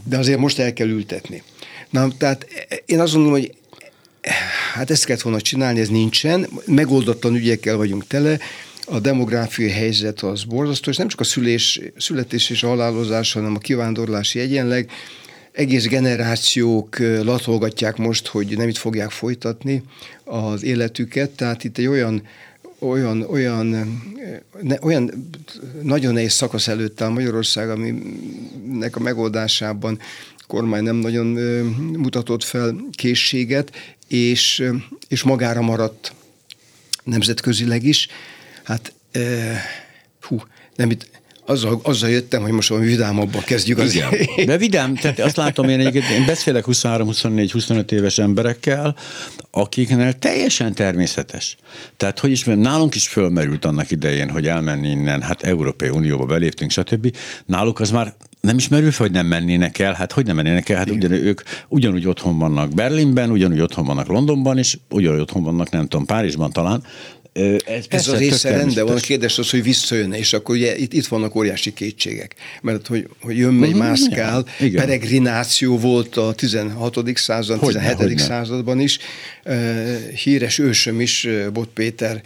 [0.05, 1.43] De azért most el kell ültetni.
[1.91, 2.47] Na, tehát
[2.87, 3.55] én azt mondom, hogy
[4.75, 8.39] hát ezt kellett volna csinálni, ez nincsen, megoldatlan ügyekkel vagyunk tele,
[8.87, 13.55] a demográfiai helyzet az borzasztó, és nem csak a szülés, születés és a halálozás, hanem
[13.55, 14.91] a kivándorlási egyenleg.
[15.53, 19.83] Egész generációk latolgatják most, hogy nem itt fogják folytatni
[20.25, 22.23] az életüket, tehát itt egy olyan
[22.83, 23.67] olyan, olyan,
[24.61, 25.31] ne, olyan
[25.83, 29.99] nagyon nehéz szakasz előtt áll Magyarország, aminek a megoldásában
[30.47, 31.27] kormány nem nagyon
[31.97, 33.73] mutatott fel készséget,
[34.09, 34.65] és,
[35.09, 36.13] és magára maradt
[37.05, 38.09] nemzetközileg is.
[38.65, 39.21] Hát, e,
[40.21, 40.43] hú,
[40.77, 41.07] nem itt,
[41.47, 44.11] azzal, azzal jöttem, hogy most valami vidámabban kezdjük az Igen.
[44.47, 48.97] De vidám, tehát azt látom én egyébként, én beszélek 23, 24, 25 éves emberekkel,
[49.51, 51.57] akiknél teljesen természetes.
[51.97, 56.71] Tehát, hogy is, nálunk is fölmerült annak idején, hogy elmenni innen, hát Európai Unióba beléptünk,
[56.71, 57.17] stb.
[57.47, 59.93] Náluk az már nem is merül fel, hogy nem mennének el.
[59.93, 60.77] Hát hogy nem mennének el?
[60.77, 65.71] Hát ugyan, ők ugyanúgy otthon vannak Berlinben, ugyanúgy otthon vannak Londonban, és ugyanúgy otthon vannak,
[65.71, 66.83] nem tudom, Párizsban talán
[67.33, 70.93] ez, ez a része rendben van, a kérdés az, hogy visszajönne, és akkor ugye itt,
[70.93, 72.35] itt vannak óriási kétségek.
[72.63, 76.99] Mert hogy, hogy jön, megy, uh-huh, mászkál, peregrináció volt a 16.
[77.15, 77.95] század, 17.
[77.97, 78.99] Hogyne, században is.
[80.23, 82.23] Híres ősöm is, Bot Péter,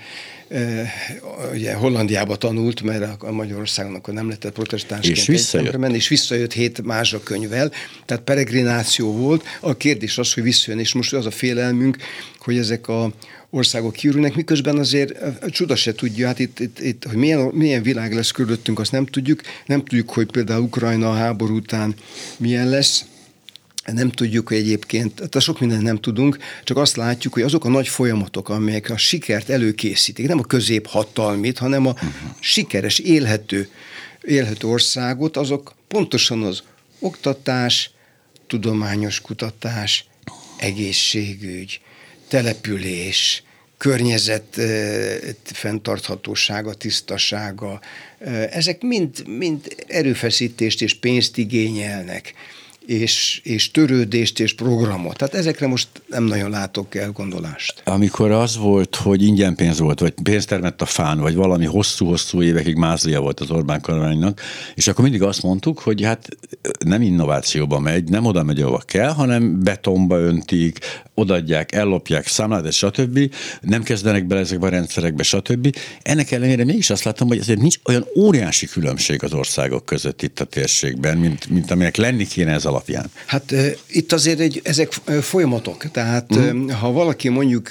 [1.53, 5.77] ugye Hollandiába tanult, mert a Magyarországon akkor nem lehetett protestánsként és visszajött.
[5.77, 7.73] menni, és visszajött hét mázsa könyvvel,
[8.05, 9.45] tehát peregrináció volt.
[9.61, 11.97] A kérdés az, hogy visszajön, és most az a félelmünk,
[12.39, 13.13] hogy ezek a
[13.51, 17.83] országok kiürülnek, miközben azért a csuda se tudja, hát itt, itt, itt hogy milyen, milyen
[17.83, 19.41] világ lesz körülöttünk, azt nem tudjuk.
[19.67, 21.95] Nem tudjuk, hogy például Ukrajna a háború után
[22.37, 23.05] milyen lesz,
[23.93, 27.69] nem tudjuk hogy egyébként, tehát sok mindent nem tudunk, csak azt látjuk, hogy azok a
[27.69, 32.11] nagy folyamatok, amelyek a sikert előkészítik, nem a középhatalmit, hanem a uh-huh.
[32.41, 33.69] sikeres, élhető,
[34.23, 36.63] élhető országot, azok pontosan az
[36.99, 37.91] oktatás,
[38.47, 40.05] tudományos kutatás,
[40.57, 41.81] egészségügy,
[42.29, 43.43] település,
[43.77, 44.61] környezet
[45.45, 47.81] fenntarthatósága, tisztasága,
[48.51, 52.35] ezek mind, mind erőfeszítést és pénzt igényelnek
[52.87, 55.17] és, és törődést és programot.
[55.17, 57.83] Tehát ezekre most nem nagyon látok elgondolást.
[57.85, 62.43] Amikor az volt, hogy ingyen pénz volt, vagy pénzt termett a fán, vagy valami hosszú-hosszú
[62.43, 64.41] évekig mázlia volt az Orbán kormánynak,
[64.75, 66.29] és akkor mindig azt mondtuk, hogy hát
[66.85, 70.79] nem innovációba megy, nem oda megy, ahova kell, hanem betonba öntik,
[71.15, 73.35] odaadják, ellopják, számlát, stb.
[73.61, 75.77] Nem kezdenek bele ezekbe a rendszerekbe, stb.
[76.03, 80.41] Ennek ellenére mégis azt látom, hogy azért nincs olyan óriási különbség az országok között itt
[80.41, 83.11] a térségben, mint, mint aminek lenni kéne ez alapján.
[83.27, 83.55] Hát
[83.87, 85.91] itt azért egy, ezek folyamatok.
[85.91, 86.69] Tehát mm.
[86.69, 87.71] ha valaki mondjuk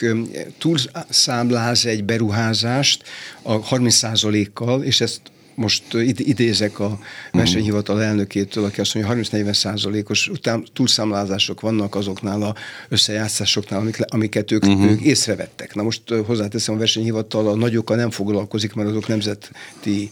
[0.57, 3.03] túlszámláz egy beruházást
[3.41, 5.21] a 30%-kal, és ezt
[5.55, 5.83] most
[6.17, 6.99] idézek a
[7.31, 10.31] versenyhivatal elnökétől, aki azt mondja, hogy 30-40 százalékos
[10.73, 12.55] túlszámlázások vannak azoknál a
[12.89, 14.91] összejátszásoknál, amiket ők, uh-huh.
[14.91, 15.75] ők észrevettek.
[15.75, 20.09] Na most hozzáteszem, a versenyhivatal a nagyokkal nem foglalkozik, mert azok nemzeti...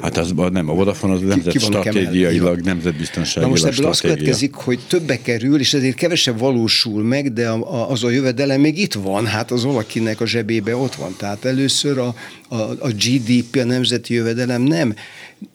[0.00, 4.78] Hát az nem, a Vodafone az nemzet stratégiailag, nemzetbiztonságilag Na most ebből az következik, hogy
[4.88, 7.50] többe kerül, és ezért kevesebb valósul meg, de
[7.88, 11.14] az a jövedelem még itt van, hát az valakinek a zsebébe ott van.
[11.16, 12.14] Tehát először a,
[12.48, 14.94] a, a GDP, a nemzeti jövedelem nem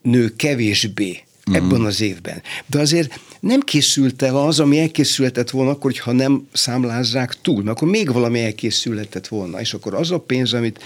[0.01, 1.85] nő kevésbé ebben uh-huh.
[1.85, 2.41] az évben.
[2.65, 7.77] De azért nem készült el az, ami elkészülhetett volna, akkor, hogyha nem számlázzák túl, mert
[7.77, 10.79] akkor még valami elkészülhetett volna, és akkor az a pénz, amit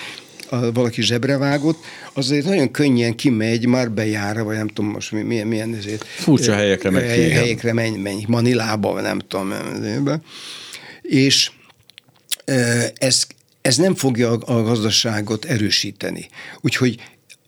[0.73, 5.47] valaki zsebre vágott, az azért nagyon könnyen kimegy, már bejára, vagy nem tudom most milyen,
[5.47, 6.03] milyen ezért.
[6.03, 9.53] Furcsa helyekre megy hely, Helyekre menj, menj, Manilába, vagy nem tudom.
[11.01, 11.51] És
[12.97, 13.23] ez,
[13.61, 16.29] ez nem fogja a gazdaságot erősíteni.
[16.61, 16.99] Úgyhogy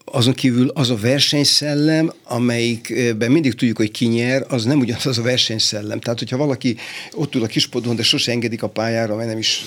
[0.06, 5.18] azon kívül az a versenyszellem, amelyikben mindig tudjuk, hogy ki nyer, az nem ugyanaz az
[5.18, 6.00] a versenyszellem.
[6.00, 6.76] Tehát, hogyha valaki
[7.14, 9.64] ott ül a kispodon, de sose engedik a pályára, mert nem is,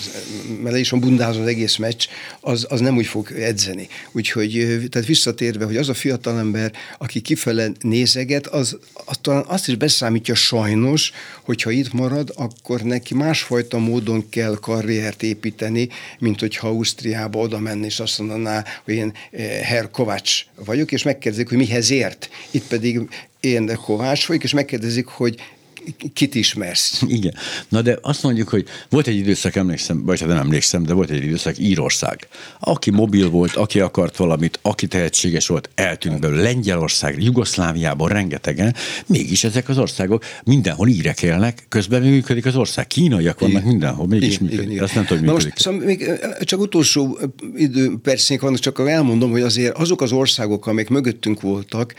[0.61, 2.05] mert le is van bundázva az egész meccs,
[2.39, 3.87] az, az nem úgy fog edzeni.
[4.11, 4.51] Úgyhogy
[4.89, 10.35] tehát visszatérve, hogy az a fiatalember, aki kifele nézeget, az, az talán azt is beszámítja
[10.35, 11.11] sajnos,
[11.41, 17.85] hogyha itt marad, akkor neki másfajta módon kell karriert építeni, mint hogyha Ausztriába oda menni,
[17.85, 19.13] és azt mondaná, hogy én
[19.63, 22.29] Herr Kovács vagyok, és megkérdezik, hogy mihez ért.
[22.51, 23.09] Itt pedig
[23.39, 25.35] én Kovács vagyok, és megkérdezik, hogy
[26.13, 27.01] kit ismersz.
[27.07, 27.33] Igen.
[27.69, 31.09] Na de azt mondjuk, hogy volt egy időszak, emlékszem, vagy hát nem emlékszem, de volt
[31.09, 32.27] egy időszak Írország.
[32.59, 36.41] Aki mobil volt, aki akart valamit, aki tehetséges volt, eltűnt belőle.
[36.41, 38.75] Lengyelország, Jugoszláviában rengetegen,
[39.05, 42.87] mégis ezek az országok mindenhol írek élnek, közben működik az ország.
[42.87, 43.67] Kínaiak vannak igen.
[43.67, 44.71] mindenhol, mégis igen, működik.
[44.71, 45.43] Igen, Azt nem tudom, működik.
[45.43, 46.09] Most, szóval még
[46.41, 47.19] csak utolsó
[47.55, 51.93] idő percénk van, csak elmondom, hogy azért azok az országok, amelyek mögöttünk voltak,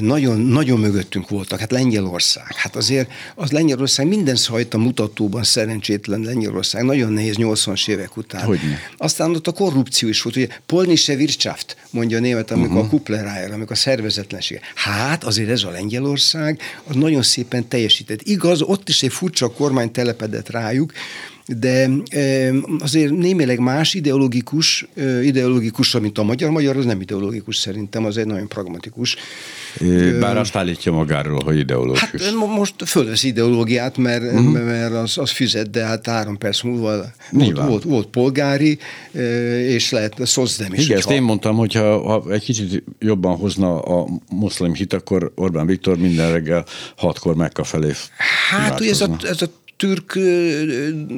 [0.00, 1.60] nagyon, nagyon mögöttünk voltak.
[1.60, 2.54] Hát Lengyelország.
[2.54, 8.44] Hát azért az Lengyelország minden szajta mutatóban szerencsétlen Lengyelország, nagyon nehéz 80-as évek után.
[8.44, 8.78] Hogyne.
[8.96, 12.86] Aztán ott a korrupció is volt, ugye Polnische Wirtschaft, mondja a német, amikor uh-huh.
[12.86, 14.60] a Kuplerájer, amikor a szervezetlenség.
[14.74, 18.22] Hát azért ez a Lengyelország, az nagyon szépen teljesített.
[18.22, 20.92] Igaz, ott is egy furcsa kormány telepedett rájuk,
[21.46, 21.90] de
[22.78, 24.88] azért némileg más ideológikus,
[25.22, 26.50] ideológikus, mint a magyar.
[26.50, 29.16] Magyar az nem ideológikus szerintem, az egy nagyon pragmatikus.
[30.20, 32.00] Bár azt állítja magáról, hogy ideológus.
[32.00, 34.64] Hát most fölvesz ideológiát, mert, uh-huh.
[34.64, 38.78] mert az, az fizet, de hát három perc múlva volt, volt, volt polgári,
[39.66, 40.84] és lehet szozdem is.
[40.84, 45.32] Igen, ezt én mondtam, hogy ha, ha egy kicsit jobban hozna a muszlim hit, akkor
[45.34, 46.64] Orbán Viktor minden reggel
[46.96, 47.92] hatkor Mekka felé
[48.50, 49.46] Hát ugye ez a, ez a
[49.78, 50.18] türk...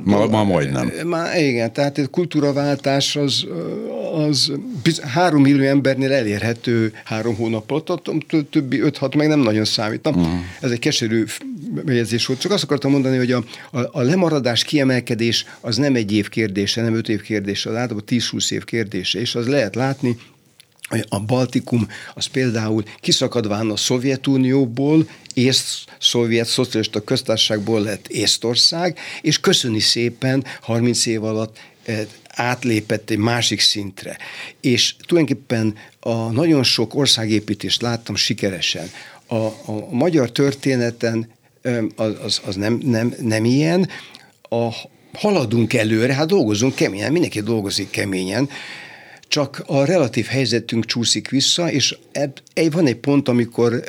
[0.05, 0.91] Ma, ma majdnem.
[1.05, 3.47] Ma, igen, tehát a kultúraváltás az,
[4.15, 4.53] az
[5.01, 8.11] három millió embernél elérhető három hónap alatt,
[8.51, 10.07] többi öt-hat meg nem nagyon számít.
[10.07, 10.27] Uh-huh.
[10.61, 11.25] Ez egy keserű
[11.85, 12.41] bejegyzés volt.
[12.41, 16.83] Csak azt akartam mondani, hogy a, a, a lemaradás, kiemelkedés az nem egy év kérdése,
[16.83, 20.17] nem öt év kérdése, az általában 10-20 év kérdése, és az lehet látni,
[21.09, 29.81] a Baltikum az például kiszakadván a Szovjetunióból, észt szovjet szocialista köztársaságból lett Észtország, és köszöni
[29.81, 34.17] szépen 30 év alatt eh, átlépett egy másik szintre.
[34.61, 38.91] És tulajdonképpen a nagyon sok országépítést láttam sikeresen.
[39.27, 41.29] A, a magyar történeten
[41.97, 43.89] az, az, az nem, nem, nem ilyen.
[44.43, 44.69] A,
[45.13, 48.49] haladunk előre, hát dolgozunk keményen, mindenki dolgozik keményen,
[49.31, 51.97] csak a relatív helyzetünk csúszik vissza, és
[52.71, 53.85] van egy pont, amikor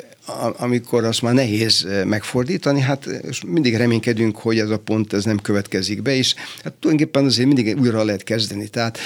[0.58, 3.08] amikor azt már nehéz megfordítani, hát
[3.48, 7.80] mindig reménykedünk, hogy ez a pont ez nem következik be, és hát tulajdonképpen azért mindig
[7.80, 8.68] újra lehet kezdeni.
[8.68, 8.98] Tehát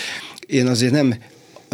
[0.48, 1.16] én azért nem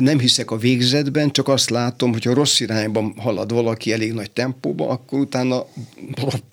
[0.02, 4.32] nem hiszek a végzetben, csak azt látom, hogy ha rossz irányban halad valaki elég nagy
[4.32, 5.66] tempóba, akkor utána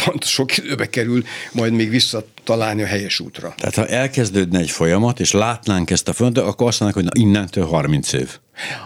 [0.05, 1.23] pont sok időbe kerül
[1.53, 3.55] majd még visszatalálni a helyes útra.
[3.57, 7.29] Tehát ha elkezdődne egy folyamat, és látnánk ezt a folyamatot, akkor azt mondanák, hogy na,
[7.29, 8.39] innentől 30 év.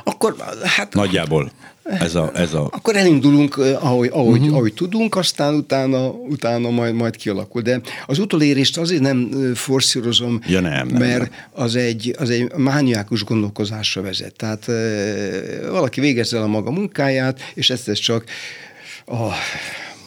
[0.05, 0.95] Akkor hát...
[0.95, 1.53] Nagyjából.
[1.83, 2.69] Ez a, ez a...
[2.71, 4.57] Akkor elindulunk, ahogy, ahogy, uh-huh.
[4.57, 7.63] ahogy tudunk, aztán utána, utána majd, majd kialakul.
[7.63, 11.65] De az utolérést azért nem forszírozom, ja, nem, nem, mert nem.
[11.65, 14.37] Az, egy, az egy mániákus gondolkozásra vezet.
[14.37, 14.67] Tehát
[15.71, 18.25] valaki végezze el a maga munkáját, és ezt, ezt csak
[19.07, 19.29] a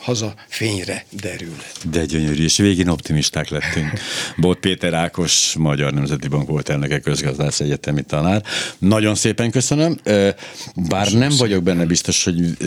[0.05, 1.55] haza fényre derül.
[1.89, 3.91] De gyönyörű, és végén optimisták lettünk.
[4.37, 8.43] Bot Péter Ákos, Magyar Nemzeti Bank volt elnöke, közgazdász egyetemi tanár.
[8.77, 9.97] Nagyon szépen köszönöm.
[10.75, 12.57] Bár nem vagyok benne biztos, hogy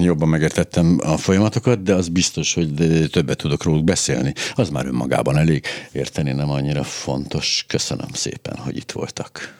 [0.00, 2.70] jobban megértettem a folyamatokat, de az biztos, hogy
[3.10, 4.32] többet tudok róluk beszélni.
[4.54, 7.64] Az már önmagában elég érteni, nem annyira fontos.
[7.66, 9.56] Köszönöm szépen, hogy itt voltak.